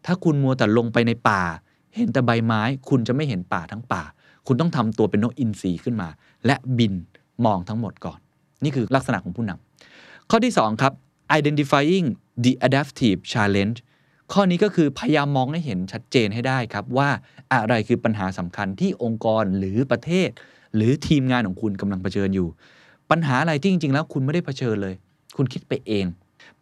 [0.07, 1.43] ถ้าคุณมัวแต่ลงไปในป่า
[1.97, 4.03] เห็นแต่ใบไม้ คุณจะไม่เห็นป่าทั้งป่า
[4.47, 6.09] คุณต้องทำตัวเป็นนกอินทรีขึ้นมา
[6.47, 6.95] และบิน
[7.45, 8.19] มองทั้งหมดก่อน
[8.65, 10.93] นี่คือลักษณะของผู้นำข้อที่ 2 ครับ
[11.39, 12.07] identifying
[12.45, 13.79] the adaptive challenge
[14.33, 17.09] ข้อนี้ก็คือพยายามมองให้เห็นชัดเจนให้ได้ครับ ว่า
[17.53, 20.29] อะไรคือปัญหาสำคัญที่องค์กรหรือประเทศ
[20.75, 22.49] หรือทีมงานของคุณกำลังเผชิญอยู่
[23.11, 24.95] ปัญหาอะไรที่จริง ๆ แล้วคุณไม่ได้เผชิญเลย
[25.37, 26.05] คุณคิดไปเอง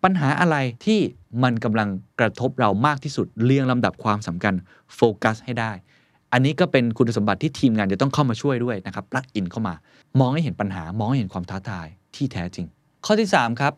[0.05, 1.01] ปัญหาอะไรที่
[1.43, 1.89] มันกำลัง
[2.21, 4.55] กระทบเรามากที่สุดเรียงลำดับความสำคัญ
[4.95, 5.73] โฟกัสให้ได้
[6.33, 9.75] อันนี้ก็เป็นคุณสมบัติที่ทีมงานจะต้องเข้ามาช่วยด้วยนะครับปลักอินเข้ามา
[10.21, 12.67] มองให้เห็นปัญหามองให้เห็นความท้าทายที่แท้จริง
[13.07, 13.73] ข้อที่ 3 ครับ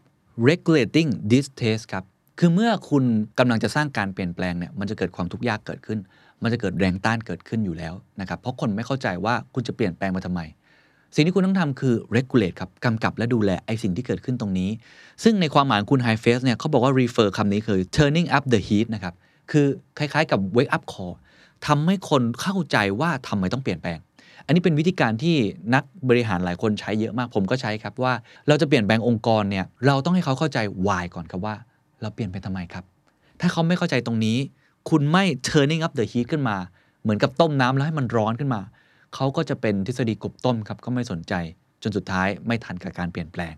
[0.48, 2.04] regulating distaste ครับ
[2.38, 3.04] คือเมื่อคุณ
[3.38, 5.98] กำลังจะสร้างการเปลี่ยนแปลงเนี่ยมันจะเกิดความทุกข์ยากเกิดขึ้น
[6.42, 10.40] มันจะเกิดแรงต้านเกิดขึ้นอยู่แล้วนะครับเพราะคนไม่เข้าใจว่าคุณจะเปลี่ยนแปลงมาทำไม
[11.14, 14.70] สิ่งที่คุณต้องทำคือ regulate ครับกำกับและดูแลไอ้สิ่งที่เกิดขึ้นตรงนี้
[15.22, 19.14] ซึ่งในความหมายคุณ high face เนี่ยเขาบอกว่า refer คำนี้คือ turning up the heat นะครับ
[19.50, 19.66] คือ
[19.98, 21.14] คล้ายๆกับ wake up call
[21.66, 23.98] ทำให้คนเข้าใจว่าทำไมต้องเปลี่ยนแปลง
[24.46, 25.36] อันนี้เป็นวิธีการที่
[25.74, 28.12] นักบริหารหลายคนใช้เยอะมาก ผมก็ใช้ครับว่า
[28.48, 31.54] เราจะเปลี่ยนแปลงองค์กรเนี่ย เราต้องให้เขาเข้าใจ why ก่อนครับว่า
[32.02, 32.84] เราเปลี่ยนไปทำไมครับ
[33.40, 34.36] ถ้าเขาไม่เข้าใจตรงนี้
[34.90, 36.56] คุณไม่ turning up the heat ขึ้นมา
[37.02, 38.60] เหมือนกับต้มน้ำแล้วให้มันร้อนขึ้นมา
[39.14, 41.34] เขาก็จะเป็นทฤษฎีกบต้มครับก็ไม่สนใจ
[41.82, 43.54] จนสุดท้ายไม่ทันกับการเปลี่ยนแปลง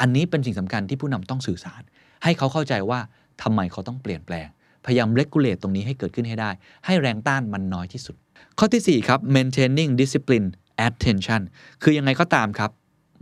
[0.00, 1.82] อันนี้เป็นสิ่งสำคัญที่ผู้นำต้องสื่อสาร
[2.24, 3.00] ให้เขาเข้าใจว่า
[3.42, 4.48] ทำไมเขาต้องเปลี่ยนแปลง
[4.86, 6.50] พยายาม regulate ตรงนี้ให้เกิดขึ้นให้ได้
[6.86, 8.16] ให้แรงต้านมันน้อยที่สุด
[8.58, 10.48] ข้อที่4ครับ maintaining discipline
[10.86, 11.42] attention
[11.82, 12.70] คือยังไงก็ตามครับ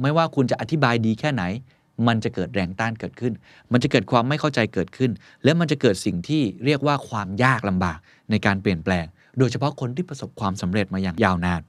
[0.02, 1.42] ไม่ว่าคุณจะอธิบายดีแค่ไหน
[2.06, 3.32] มันจะเกิดแรงต้านเกิดขึ้น
[3.72, 5.10] มันจะเกิดความไม่เข้าใจเกิดขึ้น
[5.44, 7.98] และมันจะเกิดสิ่งที่เรียกว่าความยากลำบาก
[8.30, 9.04] ในการเปลี่ยนแปลง
[9.38, 11.60] โดยเฉพาะคนที่ประสบความสำเร็จมาอย่างยาวนาน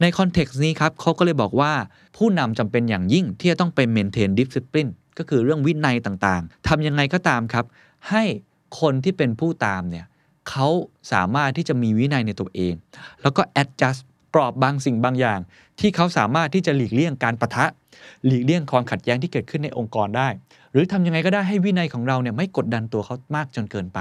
[0.00, 1.72] ในคอนเท็กซ์นี้ครับเขาก็เลยบอกว่า
[2.16, 7.64] ผู้นำจำเป็นอย่างยิ่งที่จะต้องไป maintain discipline ก็คือเรื่องวินัยต่างๆทำยังไงก็ตามครับ
[8.10, 8.24] ให้
[8.80, 10.06] คนที่เป็นผู้ตามเนี่ย
[10.50, 10.68] เขา
[11.12, 12.74] สามารถที่จะมีวินัยในตัวเอง
[13.22, 14.00] แล้วก็ adjust
[14.34, 15.40] กรอบบางสิ่งบางอย่าง
[15.80, 17.66] ที่เขาสามารถที่จะหลีกเลี่ยงการปะทะ
[18.26, 20.28] หลีกเลี่ยงความขัดแย้งที่เกิดขึ้นในองค์กรได้
[20.72, 24.00] หรือทำยังไงก็ได้ให้วินัยของเราเนี่ยไม่กดดันตัวเขามากจนเกินไป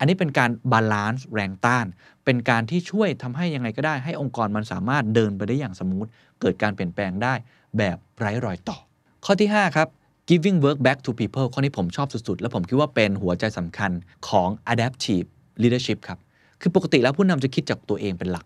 [0.00, 1.86] อันนี้เป็นการ balance แรงต้าน
[2.24, 6.06] เป็นการที่ช่วยทำให้ยังไงก็ได้ ให้องค์กรมันสามารถเดินไปได้อย่าง smooth
[6.40, 7.34] เกิดการเปลี่ยนแปลงได้
[7.78, 8.78] แบบไร้รอยต่อ
[9.24, 9.88] ข้อที่ 5 ครับ
[10.28, 13.90] giving work back to people ข้อนี้ผมชอบสุดๆ และผมคิดว่าเป็นหัวใจสำคัญ
[14.28, 15.26] ของ adaptive
[15.62, 16.18] leadership ครับ
[16.60, 18.44] คือปกติแล้วผู้นำจะคิดจากตัวเองเป็นหลัก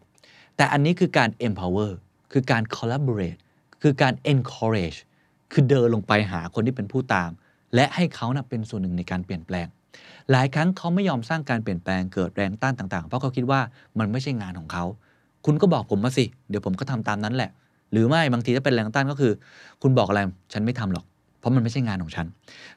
[0.57, 1.90] แต่อันนี้คือการ empower
[2.33, 3.38] คือการ collaborate
[3.83, 4.99] คือการ encourage
[5.53, 7.31] คือเดินลงไปหาคนที่เป็นผู้ตาม
[7.75, 9.67] และให้เขานะเป็นส่วนหนึ่งในการเปลี่ยนแปลง
[10.31, 13.61] หลายครั้งเขาไม่ยอมสร้างการเปลี่ยนแปลงเกิดแรงต้านต่างๆ เพราะเขาคิดว่า
[13.99, 14.85] มันไม่ใช่งานของเขา
[15.47, 17.51] คุณก็บอกผมมาสิ เดี๋ยวผมก็ทำตามนั้นแหละ
[17.93, 19.33] หรือไม่บางทีถ้าเป็นแรงต้านก็คือ
[19.83, 20.21] คุณบอกอะไร
[20.53, 21.05] ฉันไม่ทำหรอก
[21.39, 22.27] เพราะมันไม่ใช่งานของฉัน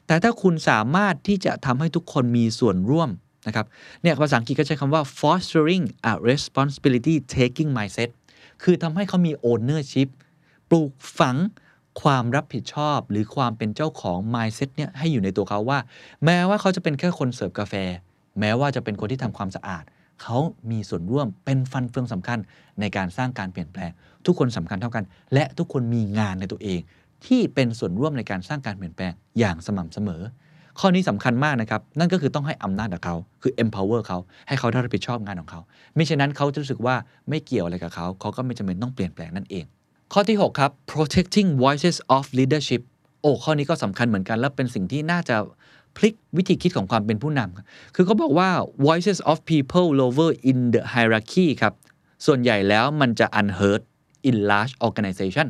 [0.06, 3.10] แต่ถ้าคุณสามารถที่จะทำให้ทุกคนมีส่วนร่วม
[3.46, 3.66] นะครับ
[4.02, 8.08] เนี่ยภาษาอังกฤษก็ใช้คำว่า fostering a responsibility taking mindset
[8.62, 10.08] คือทำให้เขามี ownership
[10.70, 11.36] ปลูกฝัง
[12.02, 15.78] ความรับผิดชอบหรือความเป็นเจ้าของ mindset เนี่ยให้อยู่ในตัวเขาว่า
[16.24, 17.74] แม้ว่าเขาจะเป็นแค่คนเสิร์ฟกาแฟ
[18.40, 19.84] แม้ว่าจะเป็นคนที่ทำความสะอาด
[20.22, 20.38] เขา
[20.70, 22.38] มีส่วนร่วมเป็นฟันเฟืองสำคัญ
[22.80, 23.90] ในการสร้างการเปลี่ยนแปลง
[24.26, 26.80] ทุกคนสำคัญเท่ากัน และทุกคนมีงานในตัวเอง
[27.26, 30.22] ที่เป็นส่วนร่วมในการสร้างการเปลี่ยนแปลงอย่างสม่ำเสมอ
[30.80, 35.60] ข้อนี้สำคัญมากนะครับ นั่นก็คือต้องให้อำนาจกับเขา คือ empower เขาให้เขาได้รับผิดชอบงานของเขา
[35.94, 36.94] ไม่เช่นนั้นเขาจะรู้สึกว่า
[37.28, 39.64] ไม่เกี่ยวอะไรกับเขาเขาก็ไม่จำเป็นต้องเปลี่ยนแปลงนั่นเอง
[40.12, 42.82] ข้อที่ 6 ครับ protecting voices of leadership
[43.20, 45.36] โอ้ข้อนี้ก็สำคัญเหมือนกัน และเป็นสิ่งที่น่าจะ
[45.96, 48.50] พลิกวิธีคิดของความเป็นผู้นำคือเขาบอกว่า
[48.86, 51.74] voices of people lower in the hierarchy ครับ
[52.26, 53.82] ส่วนใหญ่แล้วมันจะ unheard
[54.28, 55.48] in large organization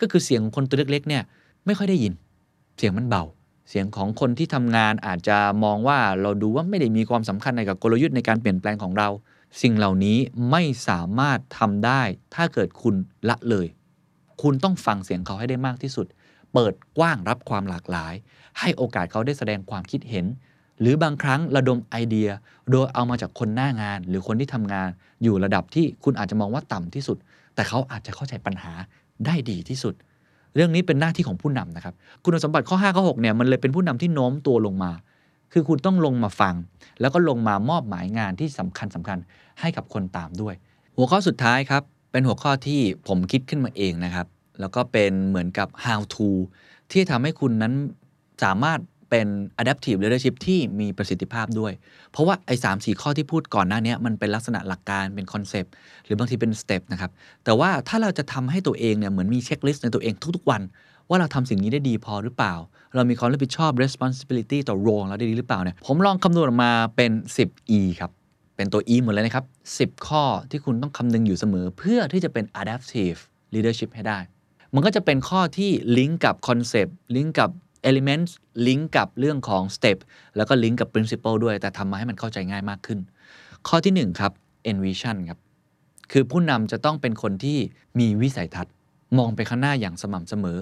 [0.00, 1.22] ก็คือเสียงของคนตัวเล็กๆเนี่ย
[1.66, 2.12] ไม่ค่อยได้ยิน
[2.78, 3.24] เสียงมันเบา
[3.68, 9.08] เสียงของคนที่ทำงานอาจจะมองว่าเราดูว่าไม่ได้มีความสำคัญในกับกลยุทธ์ในการเปลี่ยนแปลงของเรา
[9.62, 10.18] สิ่งเหล่านี้
[10.50, 12.02] ไม่สามารถทำได้
[12.34, 12.94] ถ้าเกิดคุณ
[13.28, 13.66] ละเลย
[14.42, 16.06] คุณต้องฟังเสียงเขาให้ได้มากที่สุด
[16.54, 18.14] เปิดกว้างรับความหลากหลาย
[18.58, 20.26] ให้โอกาสเขาได้แสดงความคิดเห็น
[20.80, 22.28] หรือบางครั้งระดมไอเดีย
[22.70, 24.88] โดยเอามาจากคนหน้างาน หรือคนที่ทำงาน
[25.22, 27.16] อยู่ระดับที่คุณอาจจะมองว่าต่ำที่สุด
[27.54, 28.72] แต่เขาอาจจะเข้าใจปัญหา
[29.26, 29.94] ได้ดีที่สุด
[30.54, 34.92] เรื่องนี้เป็นหน้าที่ของผู้นำนะครับ คุณสมบัติข้อ5ข้อ6เนี่ยมันเลยเป็นผู้นำที่โน้มตัวลงมา
[35.52, 36.54] คือคุณต้องลงมาฟัง
[37.00, 39.18] แล้วก็ลงมามอบหมายงานที่สำคัญสำคัญ
[39.60, 40.54] ให้กับคนตามด้วย
[40.96, 44.26] หัวข้อสุดท้ายครับ เป็นหัวข้อที่ผมคิดขึ้นมาเองนะครับ
[44.60, 46.28] แล้วก็เป็นเหมือนกับ how to
[46.92, 47.74] ที่ทำให้คุณนั้น
[48.44, 49.28] สามารถเป็น
[49.62, 51.72] adaptive leadership ที่มีประสิทธิภาพด้วย
[52.10, 55.72] เพราะว่าไอ้สามสี่ข้อที่พูดก่อนหน้านี้มันเป็นลักษณะหลักการเป็น concept
[56.04, 57.10] หรือบางทีเป็น step นะครับ
[57.44, 60.62] แต่ว่าถ้าเราจะทำให้ตัวเองเนี่ยเหมือนมี checklist ในตัวเองทุกๆวัน
[61.08, 62.54] ว่าเราทำสิ่งนี้ได้ดีพอหรือเปล่า
[62.94, 67.10] เรามีความรับผิดชอบ responsibility ต่อ role ของเราได้ดีหรือเปล่าเนี่ยผมลองคำนวณออกมาเป็น
[67.44, 68.10] 10 E ครับ
[68.58, 69.44] เป็นตัว E หมดเลยนะครับ
[69.78, 73.18] 10 ข้อที่คุณต้องคำนึงอยู่เสมอ เพื่อที่จะเป็น adaptive
[73.54, 74.18] leadership ให้ได้
[74.74, 77.50] มันก็จะเป็นข้อที่ลิงก์กับคอนเซปต์ลิงก์กับ
[77.90, 78.30] elements
[78.66, 79.98] ลิงก์กับเรื่องของ step
[80.36, 82.98] แล้วก็ลิงก์กับ principle ด้วย แต่ทำมาให้มันเข้าใจง่ายมากขึ้น
[83.68, 84.32] ข้อที่ 1 ครับ
[84.70, 85.38] envision ครับ
[86.12, 87.58] คือผู้นำจะต้องเป็นคนที่
[87.98, 88.74] มีวิสัยทัศน์
[89.18, 90.58] มองไปข้างหน้าอย่างสม่ำเสมอ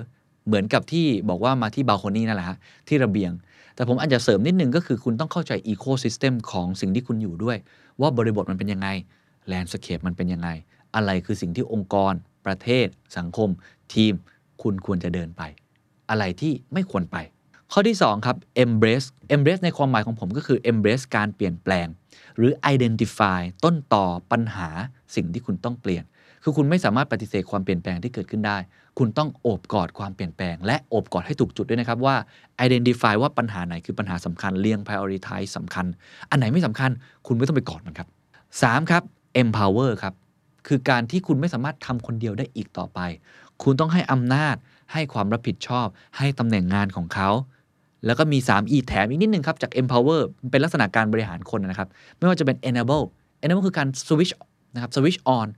[0.47, 3.33] เหมือนกับที่บอกว่ามาที่บา l โคนี่นั่นแหละฮะที่ระเบียง
[3.75, 7.57] แต่ผมอาจจะเสริมนิดนึงก็คือคุณต้องเข้าใจ ecosystem ของสิ่งที่คุณอยู่ด้วย
[8.01, 8.89] ว่าบริบทมันเป็นยังไง
[9.47, 10.49] landscape มันเป็นยังไง
[10.95, 12.13] อะไรคือสิ่งที่องค์กร
[12.47, 13.49] ประเทศ สังคม
[13.95, 14.15] ทีม
[14.63, 15.43] คุณควรจะเดินไป
[16.11, 17.17] อะไรที่ไม่ควรไป
[17.73, 21.87] ข้อที่ 2 ครับ embrace embrace ในความหมายของผมก็คือ embrace การเปลี่ยนแปลง
[22.37, 24.69] หรือ identify ต้นตอปัญหา
[25.15, 26.05] สิ่งที่คุณต้องเปลี่ยน
[26.43, 28.59] คือคุณไม่สามารถปฏิเสธความเปลี่ยนแปลงที่เกิดขึ้นได้
[28.99, 32.17] คุณต้องโอบกอดความเปลี่ยนแปลง และโอบกอดให้ถูกจุดด้วยนะครับว่า
[32.67, 35.87] identify ว่าปัญหาไหนคือปัญหาสำคัญเรียง prioritize สำคัญ
[36.31, 36.91] อันไหนไม่สำคัญ
[37.27, 38.09] คุณไม่ต้องไปกอดมันครับ
[38.51, 39.03] 3 ครับ
[39.43, 40.15] empower ครับ
[40.67, 43.01] คือการที่คุณไม่สามารถทำคนเดียวได้อีกต่อไป
[43.63, 44.57] คุณต้องให้อำนาจ
[44.93, 47.31] ให้ความรับผิดชอบ ให้ตำแหน่งงานของเขา
[48.07, 53.05] แล้วก็มี 3E แถมอีกนิดนึงครับ จาก empower เป็นลักษณะการบริหารคนนะครับ ไม่ว่าจะเป็น enable
[53.45, 54.33] enable คือการ switch
[54.75, 55.49] นะครับ switch on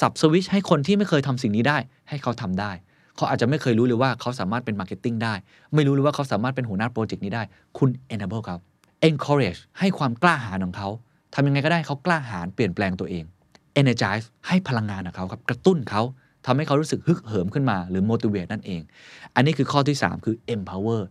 [0.00, 1.78] สับ switch ให้คนที่ไม่เคยทำสิ่งนี้ได้
[2.08, 2.72] ให้เขาทำได้
[3.16, 5.34] เขาอาจจะไม่เคยรู้เลยว่าเขาสามารถเป็น marketing ได้
[5.74, 7.42] ไม่รู้เลยว่าเขาสามารถเป็นหัวหน้าโปรเจกต์นี้ได้
[7.78, 8.56] คุณ enable เขา
[9.08, 10.88] encourage ให้ความกล้าหาญของเขา
[11.34, 13.24] ทำยังไงก็ได้เขากล้าหาญเปลี่ยนแปลงตัวเอง
[13.80, 16.02] energize ให้พลังงานของเขาครับกระตุ้นเขา
[16.46, 18.80] ทำให้เขารู้สึกฮึกเหิมขึ้นมาหรือ motivate นั่นเอง
[19.34, 21.02] อันนี้คือข้อที่ 3 คือ empower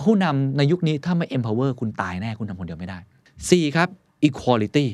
[0.00, 2.98] ผู้นำในยุคนี้ถ้าไม่ empower คุณตายแน่คุณทำคนเดียวไม่ได้
[3.40, 3.88] 4 ครับ
[4.28, 4.86] equality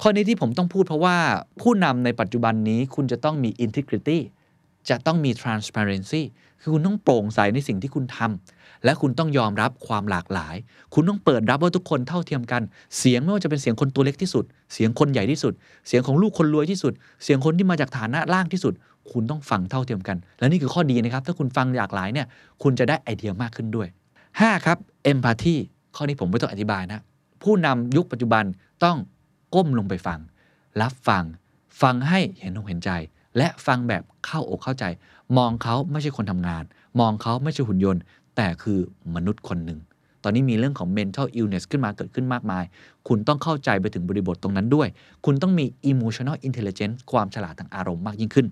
[0.00, 1.16] ข้อนี้ที่ผมต้องพูดเพราะว่า
[1.60, 4.18] ผู้นำในปัจจุบันนี้คุณจะต้องมี integrity
[4.88, 6.22] จะต้องมี transparency
[6.60, 10.56] คือคุณต้องโปร่งใสในสิ่งที่คุณทำและคุณต้องยอมรับความหลากหลาย
[10.94, 12.62] คุณต้องเปิดรับว่าทุกคนเท่าเทียมกัน
[12.98, 15.52] เสียงไม่ว่าจะเป็นเสียงคนตัวเล็กที่สุด เสียงคนใหญ่ที่สุด
[15.88, 18.74] เสียงของลูกคนรวยที่สุด เสียงคนที่มาจากฐานะล่างที่สุด
[19.12, 22.26] คุณต้องฟังเท่าเทียมกัน และนี่คือข้อดีนะครับ ถ้าคุณฟังหลากหลายเนี่ย
[22.62, 23.88] คุณจะได้ไอเดียมากขึ้นด้วย
[24.26, 24.78] 5 ครับ
[25.12, 25.56] empathy
[25.96, 27.00] ข้อนี้ผมไม่ต้องอธิบายนะ
[27.42, 28.44] ผู้นำยุคปัจจุบัน
[28.84, 28.96] ต้อง
[29.54, 30.18] ก้มลงไปฟัง
[30.82, 31.24] รับฟัง
[31.82, 32.90] ฟังให้เห็นอกเห็นใจ
[33.36, 34.84] และฟังแบบเข้าอกเข้าใจ
[35.36, 36.64] มองเขาไม่ใช่คนทำงาน
[37.00, 38.02] มองเขาไม่ใช่หุ่นยนต์
[38.36, 38.78] แต่คือ
[39.14, 39.80] มนุษย์คนหนึ่ง
[40.22, 42.64] ตอนนี้มีเรื่องของ mental illness ขึ้นมาเกิดขึ้นมากมาย
[43.08, 44.88] คุณต้องเข้าใจไปถึงบริบทตรงนั้นด้วย
[45.24, 48.46] คุณต้องมี emotional intelligence ความฉลาดทางอารมณ์มากยิ่งขึ้น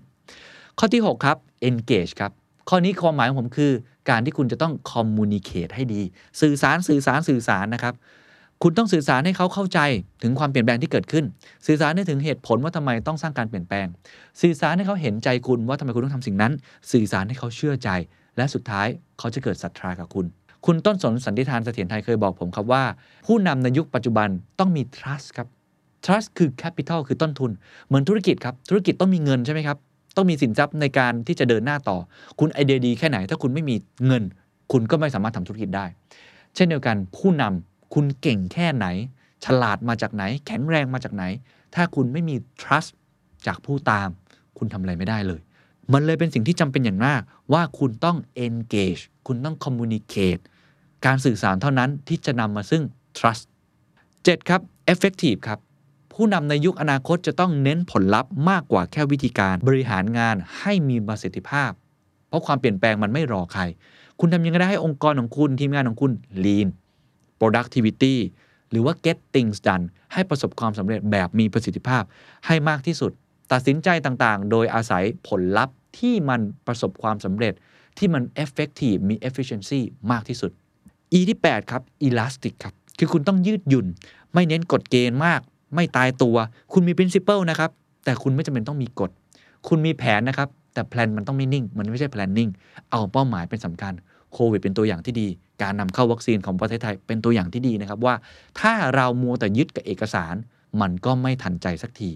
[0.79, 1.37] ข้อที่ 6 ครับ
[1.69, 2.31] engage ครับ
[2.69, 3.71] ข้อนี้ความหมายของผมคือ
[4.09, 6.01] การที่คุณจะต้อง communicate ให้ดี
[6.41, 7.93] สื่อสารสื่อสารสื่อสารนะครับ
[8.63, 9.79] คุณต้องสื่อสารให้เขาเข้าใจ
[10.23, 11.25] ถึงความเปลี่ยนแปลงที่เกิดขึ้น
[11.67, 13.87] สื่อสารให้ถึงเหตุผลว่าทำไมต้องสร้างการเปลี่ยนแปลง
[14.41, 16.53] สื่อสารให้เขาเห็นใจคุณว่าทำไมคุณต้องทำสิ่งนั้น
[16.91, 17.89] สื่อสารให้เขาเชื่อใจ
[18.37, 18.87] และสุดท้าย
[19.19, 20.25] เขาจะเกิดศรัทธากับคุณ
[20.65, 22.83] คุณต้นสนสันติธานเสถียรไทยเคยบอกผมครับว่า
[23.27, 25.47] ผู้นำในยุคปัจจุบันต้องมี trust ครับ
[26.05, 27.51] trust คือ capital คือต้นทุน
[27.87, 29.77] เหมือนธุรกิจครับธุรกิจต้องมีเงินใช่ไหมครับ
[30.15, 31.97] ต้องมีสินทรัพย์ในการที่จะเดินหน้าต่อ
[32.39, 33.75] คุณไอเดียดีแค่ไหน ถ้าคุณไม่มี
[34.07, 34.23] เงิน
[34.71, 35.85] คุณก็ไม่สามารถทำธุรกิจได้
[36.55, 38.85] เช่นเดียวกันผู้นำ คุณเก่งแค่ไหน
[39.45, 41.23] ฉลาดมาจากไหน แข็งแรงมาจากไหน
[41.75, 42.91] ถ้าคุณไม่มี trust
[43.47, 44.09] จากผู้ตาม
[44.57, 45.41] คุณทำอะไรไม่ได้เลย
[45.93, 47.21] มันเลยเป็นสิ่งที่จำเป็นอย่างมาก
[47.53, 50.41] ว่าคุณต้อง engage คุณต้อง communicate
[51.05, 52.83] การสื่อสารเท่านั้นที่จะนำมาซึ่ง
[53.17, 53.43] trust
[53.95, 54.61] 7ครับ
[54.93, 55.59] effective ครับ
[56.13, 61.71] ผู้นำในยุคอนาคตจะต้องเน้นผลลัพธ์มากกว่าแค่วิธีการบริหารงานให้มีประสิทธิภาพ
[62.27, 63.61] เพราะความเปลี่ยนแปลงมันไม่รอใคร
[64.19, 66.11] คุณทำยังไงได้ให้องค์กรของคุณทีมงานของคุณ
[66.43, 66.69] lean
[67.43, 68.15] productivity
[68.71, 72.03] หรือว่า get things done ให้ประสบความสำเร็จแบบมีประสิทธิภาพ
[72.47, 73.11] ให้มากที่สุด
[73.51, 77.53] ตัดสินใจต่างๆ โดยอาศัยผลลัพธ์ที่มันประสบความสำเร็จ
[77.97, 80.51] ที่มัน effective มี efficiency มากที่สุด
[81.17, 83.87] E ที่ 8 ครับ elastic ครับ คือคุณต้องยืดหยุ่น
[84.33, 85.41] ไม่เน้นกฎเกณฑ์มาก
[85.75, 86.35] ไม่ตายตัว
[86.73, 87.71] คุณมี principle นะครับ
[88.05, 89.11] แต่คุณไม่จำเป็นต้องมีกฎ
[89.67, 92.51] คุณมีแผนนะครับ แต่แพลนมันต้องไม่นิ่ง มันไม่ใช่ planning
[92.91, 93.93] เอาเป้าหมายเป็นสำคัญ
[94.33, 95.27] โควิดเป็นตัวอย่างที่ดี
[95.63, 98.15] การนำเข้าวัคซีนของประเทศไทยเป็นตัวอย่างที่ดีนะครับว่า
[98.59, 100.35] ถ้าเรามัวแต่ยึดกับเอกสาร
[100.81, 102.09] มันก็ไม่ทันใจสักที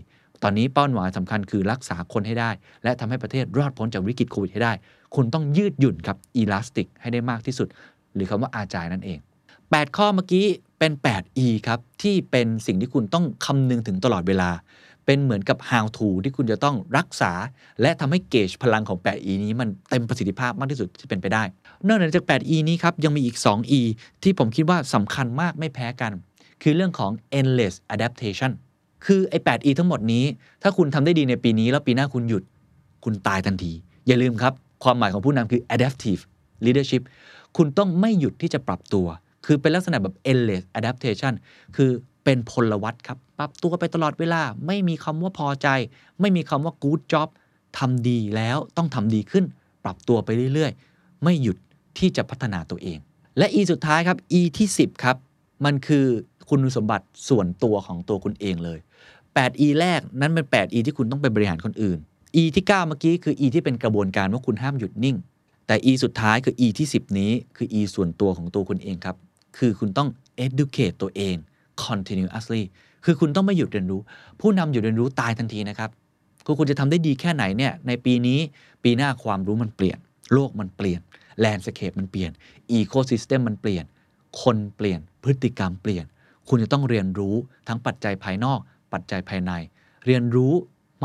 [0.44, 2.52] ตอนนี้เป้าหมายสำคัญคือรักษาคนให้ได้
[2.84, 4.74] และทำให้ประเทศรอดพ้นจากวิกฤตโควิดให้ได้
[5.16, 7.68] คุณต้องยืดหยุ่นครับอีลาสติกให้ได้มากที่สุด
[8.14, 9.20] หรือคำว่าอาจายนั่นเอง
[9.58, 10.46] 8 ข้อเมื่อกี้
[10.80, 14.50] เป็น 8E ครับที่เป็นสิ่งที่คุณต้องคำนึงถึงตลอดเวลา
[15.06, 17.32] เป็นเหมือนกับ how to ที่คุณจะต้องรักษา
[17.82, 21.44] และทำให้เกจพลังของ 8E นี้มันเต็มประสิทธิภาพมากที่สุดที่เป็นไปได้
[21.86, 23.82] นอกเหนือจาก 8E นี้ครับ ยังมีอีก 2E
[24.24, 26.12] ที่ผมคิดว่าสำคัญมากไม่แพ้กัน
[26.62, 28.52] คือเรื่องของ endless adaptation
[29.06, 30.26] คือไอ้ 8E ทั้งหมดนี้
[30.64, 32.44] ถ้าคุณทำได้ดีในปีนี้ แล้วปีหน้าคุณหยุด
[33.04, 33.72] คุณตายทันที
[34.08, 36.22] อย่าลืมครับ ความหมายของผู้นำคือ adaptive
[36.66, 37.04] leadership
[37.58, 39.08] คุณต้องไม่หยุดที่จะปรับตัว
[39.46, 41.34] คือเป็นลักษณะแบบ endless adaptation
[41.76, 41.90] คือ
[42.24, 45.68] เป็นพลวัตครับ ปรับตัวไปตลอดเวลา ไม่มีคำว่าพอใจ
[46.20, 47.28] ไม่มีคำว่า good job
[47.78, 49.46] ทำดีแล้วต้องทำดีขึ้น
[49.84, 51.58] ปรับตัวไปเรื่อยๆ ไม่หยุด
[51.98, 53.00] ที่จะพัฒนาตัวเอง
[53.38, 55.18] และ E สุดท้ายครับ E ที่ 10 ครับ
[55.66, 56.06] มันคือ
[56.50, 58.80] คุณสมบัติส่วนตัวของตัวคุณเองเลย
[59.36, 61.98] 8E แรกนั้นเป็น 8E ที่คุณต้องไปบริหารคนอื่น
[62.42, 65.18] E ที่ 9 เมื่อกี้คือ E ที่เป็นกระบวนการว่าคุณห้ามหยุดนิ่ง
[65.68, 69.16] แต่ E สุดท้ายคือ E ที่ 10 นี้คือ E ส่วนตัวของตัวคุณเองครับ
[69.58, 70.10] คือคุณต้อง
[70.46, 71.36] educate ตัวเอง
[71.86, 72.64] continuously
[73.06, 74.02] คือคุณต้องไม่หยุดเรียนรู้
[74.42, 75.90] ผู้นำหยุดเรียนรู้ตายทันทีนะครับ
[76.46, 78.40] คือคุณจะทำได้ดีแค่ไหนเนี่ยในปีนี้
[78.84, 79.98] ปีหน้าความรู้มันเปลี่ยน
[80.34, 81.02] โลกมันเปลี่ยน
[81.40, 82.32] landscape มันเปลี่ยน
[82.72, 83.86] ecosystem มันเปลี่ยน
[84.42, 86.06] คนเปลี่ยนพฤติกรรมเปลี่ยน
[86.50, 87.36] คุณจะต้องเรียนรู้
[87.68, 88.60] ทั้งปัจจัยภายนอก
[88.94, 89.52] ปัจจัยภายใน
[90.06, 90.54] เรียนรู้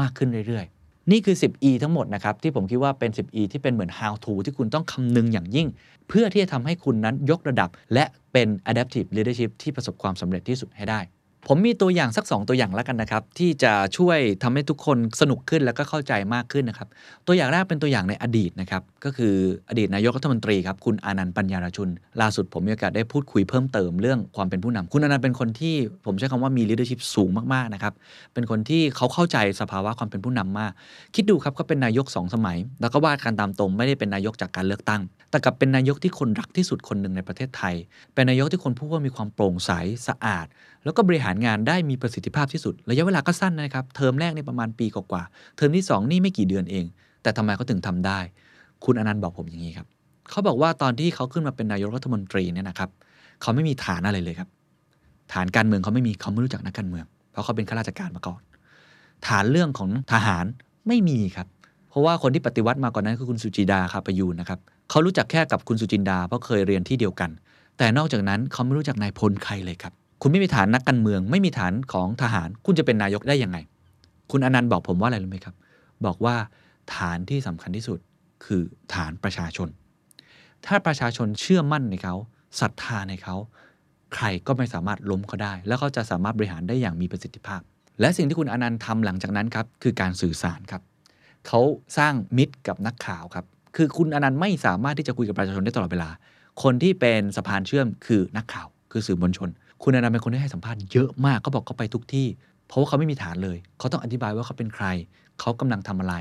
[0.01, 5.69] มากขึ้นเรื่อยๆ นี่คือ 10E ทั้งหมดนะครับ ที่ผมคิดว่าเป็น 10E ที่เป็นเหมือน how to ที่คุณต้องคำนึงอย่างยิ่ง
[6.09, 11.01] เพื่อที่จะทำให้คุณนั้นยกระดับ และเป็น adaptive leadership ที่ประสบความสำเร็จที่สุดให้ได้
[11.49, 16.89] ผมมีตัวอย่างสัก 2 ตัวอย่างแล้วกันนะครับ ที่จะช่วยทำให้ทุกคนสนุกขึ้นแล้วก็เข้าใจมากขึ้นนะครับ
[17.27, 19.35] ตัวอย่างแรกเป็นตัวอย่างในอดีตนะครับ ก็คือ
[19.69, 21.89] อดีตนายกรัฐมนตรีครับคุณอานันต์ปัญญารชุน
[22.21, 25.75] ล่าสุดผมมีโอกาสได้พูดคุยเพิ่มเติมเรื่องความเป็นผู้นำคุณอานันต์เป็นคนที่
[26.07, 27.93] ผมใช้คำว่ามี leadership สูงมากๆนะครับ
[28.35, 30.73] เป็นคนที่เขาเข้าใจสภาวะความเป็นผู้นำมาก
[31.15, 37.75] คิดดูครับเขาเป็นนายกสองสมัย แล้วก็ว่าการตามตรงไม่ได้เป็นนายกจากการเลือกตั้ง แต่กลับเป็นนายกที่คนรักที่สุดคนหนึ่งในประเทศไทย
[38.15, 39.71] เป็นนายกที่คนพูดว่ามีความโปร่งใส
[40.09, 40.47] สะอาด
[40.85, 45.23] แล้วก็บริหารงานได้มีประสิทธิภาพที่สุด ระยะเวลาก็สั้นนะครับ เทอมแรกนี่ประมาณปีกว่า
[45.57, 46.85] เทอมที่ 2 นี่ไม่กี่เดือนเอง
[47.23, 48.19] แต่ทำไมเขาถึงทำได้
[48.85, 49.87] คุณอนันต์บอกผมอย่างนี้ครับ
[50.31, 52.91] เขาบอกว่าตอนที่เขาขึ้นมาเป็นนายกรัฐมนตรีเนี่ยนะครับ
[53.43, 54.49] เขาไม่มีฐานอะไรเลยครับ
[55.33, 58.41] ฐานการเมืองเขาไม่มีเขาไม่รู้จักนักการเมือง เพราะเขาเป็นข้าราชการมาก่อน
[59.27, 60.45] ฐานเรื่องของทหาร
[60.89, 61.47] ไม่มีครับ
[61.91, 64.59] เพราะว่าคนที่ปฏิวัติมาก่อนนั้นคือคุณสุจิดาคาประยูนนะครับ
[64.91, 67.31] เขารู้จักแค่กับคุณสุจินดาเพราะเคยเรียนที่เดียวกัน
[67.79, 73.59] แต่นอกจากนั้นเขาไม่รู้จักนายพลใครเลยครับ คุณไม่มีฐานนักการเมือง ไม่มีฐานของทหาร คุณจะเป็นนายกได้ยังไง
[74.31, 75.55] คุณอนันต์บอกผมว่าอะไรรู้ไหมครับ
[76.07, 76.37] บอกว่า
[76.97, 77.99] ฐานที่สำคัญที่สุด
[78.45, 78.63] คือ
[78.95, 79.69] ฐานประชาชน
[80.67, 82.15] ถ้าประชาชนเชื่อมั่นในเขา
[82.61, 83.37] ศรัทธาในเขา
[84.15, 87.61] ใครก็ไม่สามารถล้มเขาได้ แล้วเขาจะสามารถบริหารได้อย่างมีประสิทธิภาพ
[88.01, 90.83] และสิ่งที่คุณอนันต์ทำหลังจากนั้นครับคือการสื่อสารครับ
[91.47, 91.61] เขา
[91.99, 93.45] สร้างมิตรกับนักข่าวครับ
[93.77, 96.11] คือคุณอนันต์ไม่สามารถที่จะคุยกับประชาชนได้ตลอดเวลา
[96.63, 99.49] คนที่เป็นสะพานเชื่อมคือนักข่าว คือสื่อมวลชน
[99.83, 102.27] คุณอนันต์เป็นคนที่ให้สัมภาษณ์เยอะมากเขาบอกเขาไปทุกที่
[102.67, 104.87] เพราะว่าเขาไม่มีฐานเลย เขาต้องอธิบายว่าเขาเป็นใคร
[105.41, 106.15] เขากำลังทำอะไร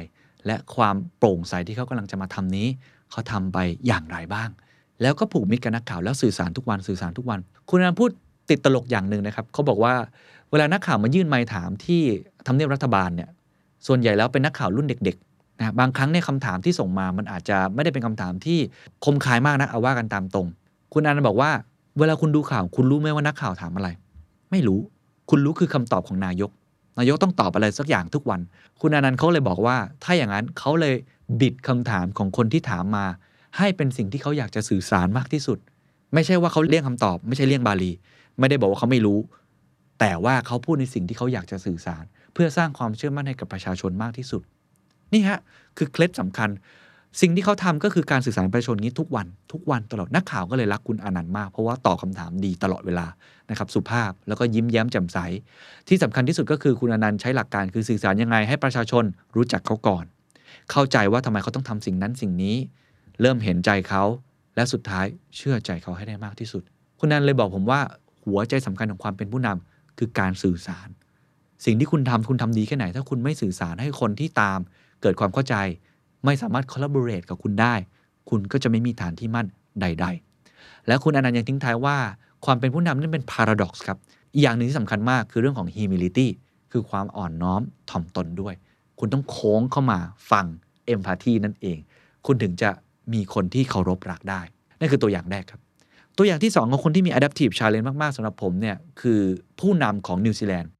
[0.45, 2.67] และความโปร่งใสที่เขากำลังจะมาทำนี้
[3.11, 4.49] เขาทำไปอย่างไรบ้าง
[5.01, 8.09] แล้วก็ผูกมิตรกับนักข่าวแล้วสื่อสารทุกวันสื่อสารทุกวัน คุณอนันต์พูด
[8.49, 9.93] ติดตลกอย่างหนึ่งนะครับเขาบอกว่า
[10.51, 12.01] เวลานักข่าวมายื่นไมค์ถามที่
[12.47, 13.29] ทำเนียบรัฐบาลเนี่ย
[13.87, 18.59] ส่วนใหญ่แล้วเป็นนักข่าวรุ่นเด็กๆนะบางครั้งเนี่ยคำถามที่ส่งมามันอาจจะไม่ได้เป็นคำถามที่
[19.05, 20.47] คมคายมากนะเอาว่ากันตามตรง
[20.93, 21.51] คุณอนันต์บอกว่า
[21.99, 23.89] เวลาคุณดูข่าว คุณรู้ไหมว่านักข่าวถามอะไร
[24.51, 24.79] ไม่รู้
[25.29, 26.51] คุณรู้คือคำตอบของนายก
[26.99, 28.39] นายกต้องตอบอะไรสักอย่างทุกวัน
[28.81, 30.95] คุณอนันต์เขาเลยบอกว่า ถ้าอย่างนั้นเขาเลย
[31.41, 33.05] บิดคำถามของคนที่ถามมา
[33.57, 35.57] ให้เป็นสิ่งที่เขาอยากจะสื่อสารมากที่สุด
[36.13, 37.91] ไม่ใช่ว่าเขาเลี่ยงคำตอบ ไม่ใช่เลี่ยงบาลี
[38.39, 39.19] ไม่ได้บอกว่าเขาไม่รู้
[39.99, 44.41] แต่ว่าเขาพูดในสิ่งที่เขาอยากจะสื่อสาร เพื่อสร้างความเชื่อมั่นให้กับประชาชนมากที่สุด
[45.13, 45.39] นี่ฮะ
[45.77, 46.49] คือเคล็ดสำคัญ
[47.19, 53.07] สิ่งที่เขาทำก็คือการสื่อสารประชาชนนี้ทุกวันทุกวันตลอดนักข่าวก็เลยรักคุณอนันต์มาก เพราะว่าตอบคาถามดีตลอดเวลา
[53.49, 55.17] นะครับสุภาพแล้วก็ยิ้มแย้มแจ่มใส
[55.87, 59.03] ที่สำคัญที่สุดก็คือคุณอนันต์ใช้หลักการคือสื่อสารยังไงให้ประชาชน
[59.35, 60.05] รู้จักเขาก่อน
[60.71, 62.55] เข้าใจว่าทำไมเขาต้องทำสิ่งนั้นสิ่งนี้
[63.21, 64.03] เริ่มเห็นใจเขา
[64.55, 66.63] และสุดท้ายเชื่อใจเขาให้ได้มากที่สุด
[66.99, 67.79] คุณอนันต์เลยบอกผมว่า
[68.25, 70.87] หัวใจสำคัญของความเป็นผู้นำคือการสื่อสาร
[71.65, 74.59] สิ่งที่คุณทำคุณทำดีแค่ไหน ถ้าคุณไม่สื่อสารให้คนที่ตาม
[75.01, 75.55] เกิดความเข้าใจ
[76.25, 77.73] ไม่สามารถ collaborate กับคุณได้
[78.29, 79.47] คุณก็จะไม่มีฐานที่มั่น
[79.81, 80.05] ใด
[80.45, 81.97] ๆ และคุณอนันต์ยังทิ้งท้ายว่า
[82.45, 83.97] ความเป็นผู้นำนั่นเป็น paradox ครับ
[84.33, 86.27] อีกอย่างหนึ่งที่สำคัญมากคือเรื่องของ humility
[86.71, 88.53] คือความอ่อนน้อมถ่อมตนด้วย
[88.99, 89.99] คุณต้องโค้งเข้ามา
[90.31, 90.45] ฟัง
[90.93, 91.77] empathy นั่นเอง
[92.25, 92.69] คุณถึงจะ
[93.13, 94.41] มีคนที่เคารพรักได้
[94.79, 95.61] นั่นคือตัวอย่างแรกครับ
[96.17, 99.19] ตัวอย่างที่สองของคนที่มี adaptive challenge มาก ๆสำหรับผมเนี่ยคือ
[99.59, 100.71] ผู้นำของนิวซีแลนด์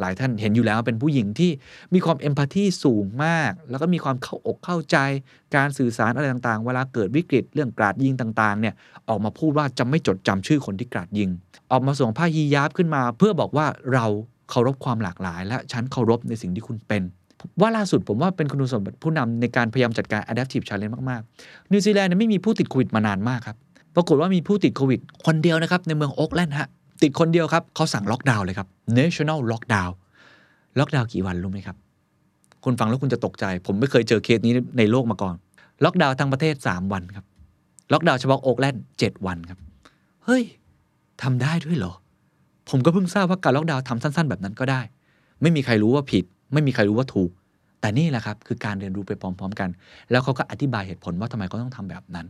[0.00, 1.50] หลายท่านเห็นอยู่แล้วเป็นผู้หญิงที่
[1.94, 4.96] มีความเอมพัตตีสูงมาก แล้วก็มีความเข้าอกเข้าใจ
[5.56, 8.74] การสื่อสารอะไรต่างๆ เวลาเกิดวิกฤตเรื่องกราดยิงต่างๆเนี่ย
[9.08, 11.28] ออกมาพูดว่าจะไม่จดจำชื่อคนที่กราดยิง
[11.70, 14.06] ออกมาส่งผ้าฮียาบขึ้นมา เพื่อบอกว่าเรา
[14.50, 17.02] เคารพความหลากหลาย และฉันเคารพในสิ่งที่คุณเป็น
[17.60, 23.56] ว่าล่าสุดผมว่าเป็นคุณสมบัติผู้นำในการพยายามจัดการ adaptive challenge มากๆนิวซีแลนด์เนี่ยไม่มีผู้ติดโควิดมานานมากครับ
[23.96, 26.68] ปรากฏว่ามีผู้ติดโควิดคนเดียวนะครับในเมืองโอ๊กแลนด์ฮะ
[27.02, 29.92] ติดคนเดียวครับเขาสั่งล็อกดาวน์เลยครับ national lockdown
[30.78, 31.76] ล็อกดาวน์กี่วันรู้ไหมครับ
[32.64, 35.34] คุณฟังแล้วคุณจะตกใจ ผมไม่เคยเจอเคสนี้ในโลกมาก่อน
[35.84, 37.24] ล็อกดาวน์ทั้งประเทศ 3 วันครับ
[37.92, 39.58] ล็อกดาวน์เฉพาะโอ๊กแลนด์7วันครับ
[40.24, 40.42] เฮ้ย
[41.22, 41.92] ทำได้ด้วยเหรอ
[42.70, 44.80] ผมก็เพิ่งทราบว่าการล็อกดาวน์ทำสั้น ๆ แบบนั้นก็ได้
[45.42, 47.30] ไม่มีใครรู้ว่าผิด ไม่มีใครรู้ว่าถูก
[47.80, 49.68] แต่นี่แหละครับคือการเรียนรู้ไปพร้อม ๆ กัน
[50.10, 52.26] แล้วเขาก็อธิบายเหตุผลว่าทำไมเขาต้องทำแบบนั้น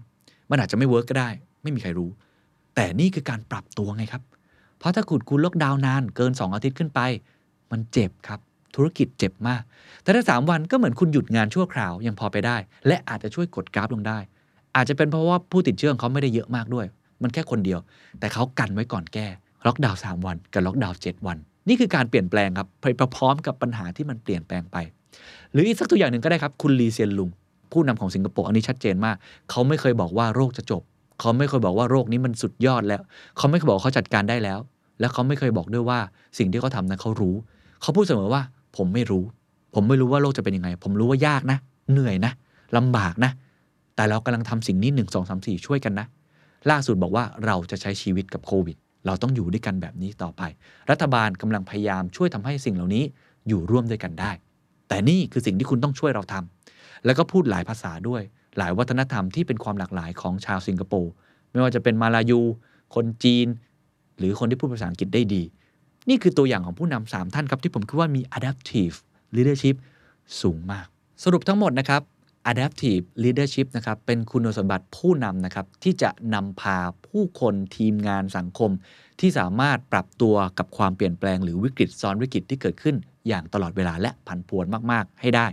[0.51, 1.31] มันอาจจะไม่ work ก็ได้
[1.63, 2.11] ไม่มีใครรู้
[2.75, 4.23] แต่นี่คือการปรับตัวไงครับ
[4.83, 7.01] เพราะถ้าเกิดคุณล็อกดาวน์นานเกิน 2 อาทิตย์ขึ้นไป
[7.71, 8.41] มันเจ็บครับ
[8.77, 9.63] ธุรกิจเจ็บมาก
[10.03, 12.57] แต่ถ้า 3 วันก็เหมือนคุณหยุดงานชั่วคราวยังพอไปได้
[12.87, 14.19] และอาจจะช่วยกดกราฟลงได้
[14.77, 16.87] อาจจะเป็นเพราะว่าผู้ติดเชื้อเขาไม่ได้เยอะมากด้วย
[17.23, 17.81] มันแค่คนเดียว
[18.21, 19.27] แต่เขากันไว้ก่อนแค่
[19.67, 24.77] ล็อกดาวน์3วันกับล็อกดาวน์7วัน นี่คือการเปลี่ยนแปลงครับไปพร้อมกับปัญหาที่มันเปลี่ยนแปลงไป
[25.53, 27.31] หรืออีกสักตัวอย่างหนึ่งก็ได้ครับคุณลีเซียนลุง
[27.73, 29.17] ผู้นำของสิงคโปร์อันนี้ชัดเจนมาก
[29.51, 30.83] เขาไม่เคยบอกว่าโรคจะจบ
[31.21, 33.03] เขาไม่เคยบอกว่าโรคนี้มันสุดยอดแล้ว
[33.37, 34.59] เขาไม่เคยบอกว่าเขาจัดการได้แล้ว
[35.01, 35.99] และเขาไม่เคยบอกด้วยว่า
[36.39, 37.35] สิ่งที่เขาทำนั้นเขารู้
[37.83, 38.43] เขาพูดเสมอว่า
[38.77, 39.25] ผมไม่รู้
[39.75, 41.59] ผมไม่รู้ว่าโลกจะเป็นยังไง ผมรู้ว่ายากนะ
[41.93, 42.33] เหนื่อยนะ
[42.77, 43.31] ลำบากนะ
[43.97, 46.07] แต่เรากำลังทำสิ่งนี้หนึ่งสองสามสี่ช่วยกันนะ
[46.71, 48.77] ล่าสุดบอกว่าเราจะใช้ชีวิตกับโควิด
[49.07, 50.43] เราต้องอยู่ด้วยกันแบบนี้ต่อไป
[50.91, 53.05] รัฐบาลกำลังพยายามช่วยทำให้สิ่งเหล่านี้
[53.49, 54.31] อยู่ร่วมด้วยกันได้
[54.89, 58.23] แต่นี่คือสิ่งที่คุณต้องช่วยเราทำแล้วก็พูดหลายภาษาด้วย
[58.59, 61.13] หลายวัฒนธรรมที่เป็นความหลากหลายของชาวสิงคโปร์
[61.51, 62.41] ไม่ว่าจะเป็นมาลายู
[62.95, 63.47] คนจีน
[64.23, 65.43] หรือคนที่พูดภาษาอังกฤษได้ดี
[66.09, 68.97] นี่คือตัวอย่างของผู้นำสามท่านครับที่ผมคิดว่ามี adaptive
[69.37, 69.77] leadership
[70.41, 70.87] สูงมาก
[71.25, 72.03] สรุปทั้งหมดนะครับ
[72.53, 78.71] adaptive leadership นะครับเป็นคุณสมบัติผู้นำนะครับที่จะนำพาผู้คนทีมงานสังคม
[79.21, 82.97] ที่สามารถปรับตัวกับความเปลี่ยนแปลงหรือวิกฤตซ้อนวิกฤตที่เกิดขึ้น
[83.29, 85.47] อย่างตลอดเวลาและผันผวนมากๆ ให้ได้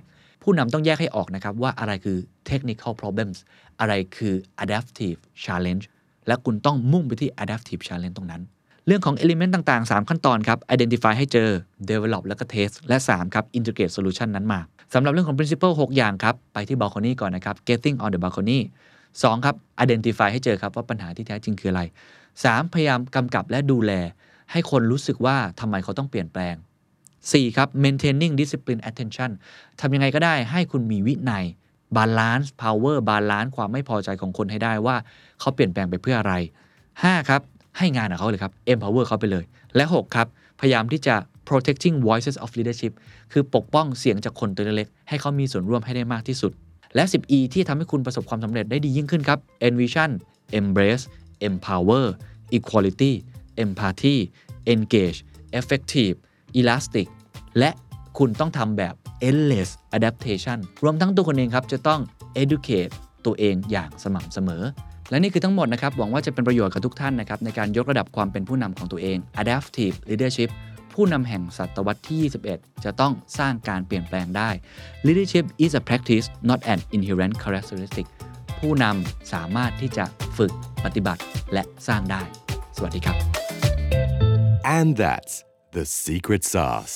[0.44, 2.18] ผู้นำต้องแยกให้ออกนะครับว่าอะไรคือ
[2.50, 3.38] technical problems
[3.80, 5.86] อะไรคือ adaptive challenge
[6.28, 8.42] และคุณต้องมุ่งไปที่ adaptive challenge ตรงนั้น
[8.90, 11.50] เรื่องของ element ต่างๆ 3 ขั้นตอนครับ identify ให้เจอ
[11.90, 14.60] develop แล้วก็ test และ 3 ครับ integrate solution นั้นมา
[14.94, 18.60] สำหรับเรื่องของ principle 6 อย่างครับ ไปที่ balcony ก่อนนะครับ getting on the balcony
[19.02, 21.82] 2 ครับ identify ให้เจอครับว่าปัญหาที่แท้จริงคืออะไร
[22.34, 23.92] 3 พยายามกำกับและดูแล
[24.52, 26.56] ให้คนรู้สึกว่าทำไมเขาต้องเปลี่ยนแปลง
[27.06, 29.32] 4 ครับ maintaining discipline attention
[29.80, 31.46] ทำยังไงก็ได้ให้คุณมีวินัย
[31.98, 34.96] balance power balance ความไม่พอใจของคนให้ได้ว่า
[35.40, 36.34] เขาเปลี่ยนแปลงไปเพื่ออะไร
[36.84, 37.44] 5 ครับ
[37.80, 39.44] ให้งานกับเขาเลยครับ empower เขาไปเลย
[39.76, 40.28] และ 6 ครับ
[40.60, 41.16] พยายามที่จะ
[41.50, 42.94] protecting voices of leadership
[43.32, 46.52] คือปกป้องเสียงจากคนตัวเล็กให้เขามีส่วนร่วมให้ได้มากที่สุด
[46.96, 50.12] และ 10E ที่ทำให้คุณประสบความสำเร็จได้ดียิ่งขึ้นครับ envision
[50.60, 51.04] embrace
[51.48, 52.06] empower
[52.58, 53.14] equality
[53.64, 54.16] empathy
[54.74, 55.20] engage
[55.60, 56.16] effective
[56.60, 57.08] elastic
[57.60, 57.70] และ
[58.18, 58.94] คุณต้องทำแบบ
[59.30, 62.00] endless adaptation รวมทั้งตัวคนเองครับ จะต้อง
[62.44, 62.92] educate
[63.26, 64.64] ตัวเองอย่างสม่ำเสมอ
[65.10, 70.50] และนี่คือทั้งหมดนะครับ หวังว่าจะเป็นประโยชน์กับทุกท่านนะครับในการยกระดับความเป็นผู้นำของตัวเอง adaptive leadership
[70.94, 74.50] ผู้นำแห่งศตวรรษที่ 21 จะต้องสร้างการเปลี่ยนแปลงได้
[75.08, 78.06] leadership is a practice not an inherent characteristic
[78.60, 80.06] ผู้นำสามารถที่จะ
[80.38, 80.52] ฝึก
[80.84, 81.22] ปฏิบัติ
[81.54, 82.22] และสร้างได้
[82.78, 83.18] สวัสดีครับ
[84.78, 85.34] And that's
[85.78, 86.96] the secret sauce.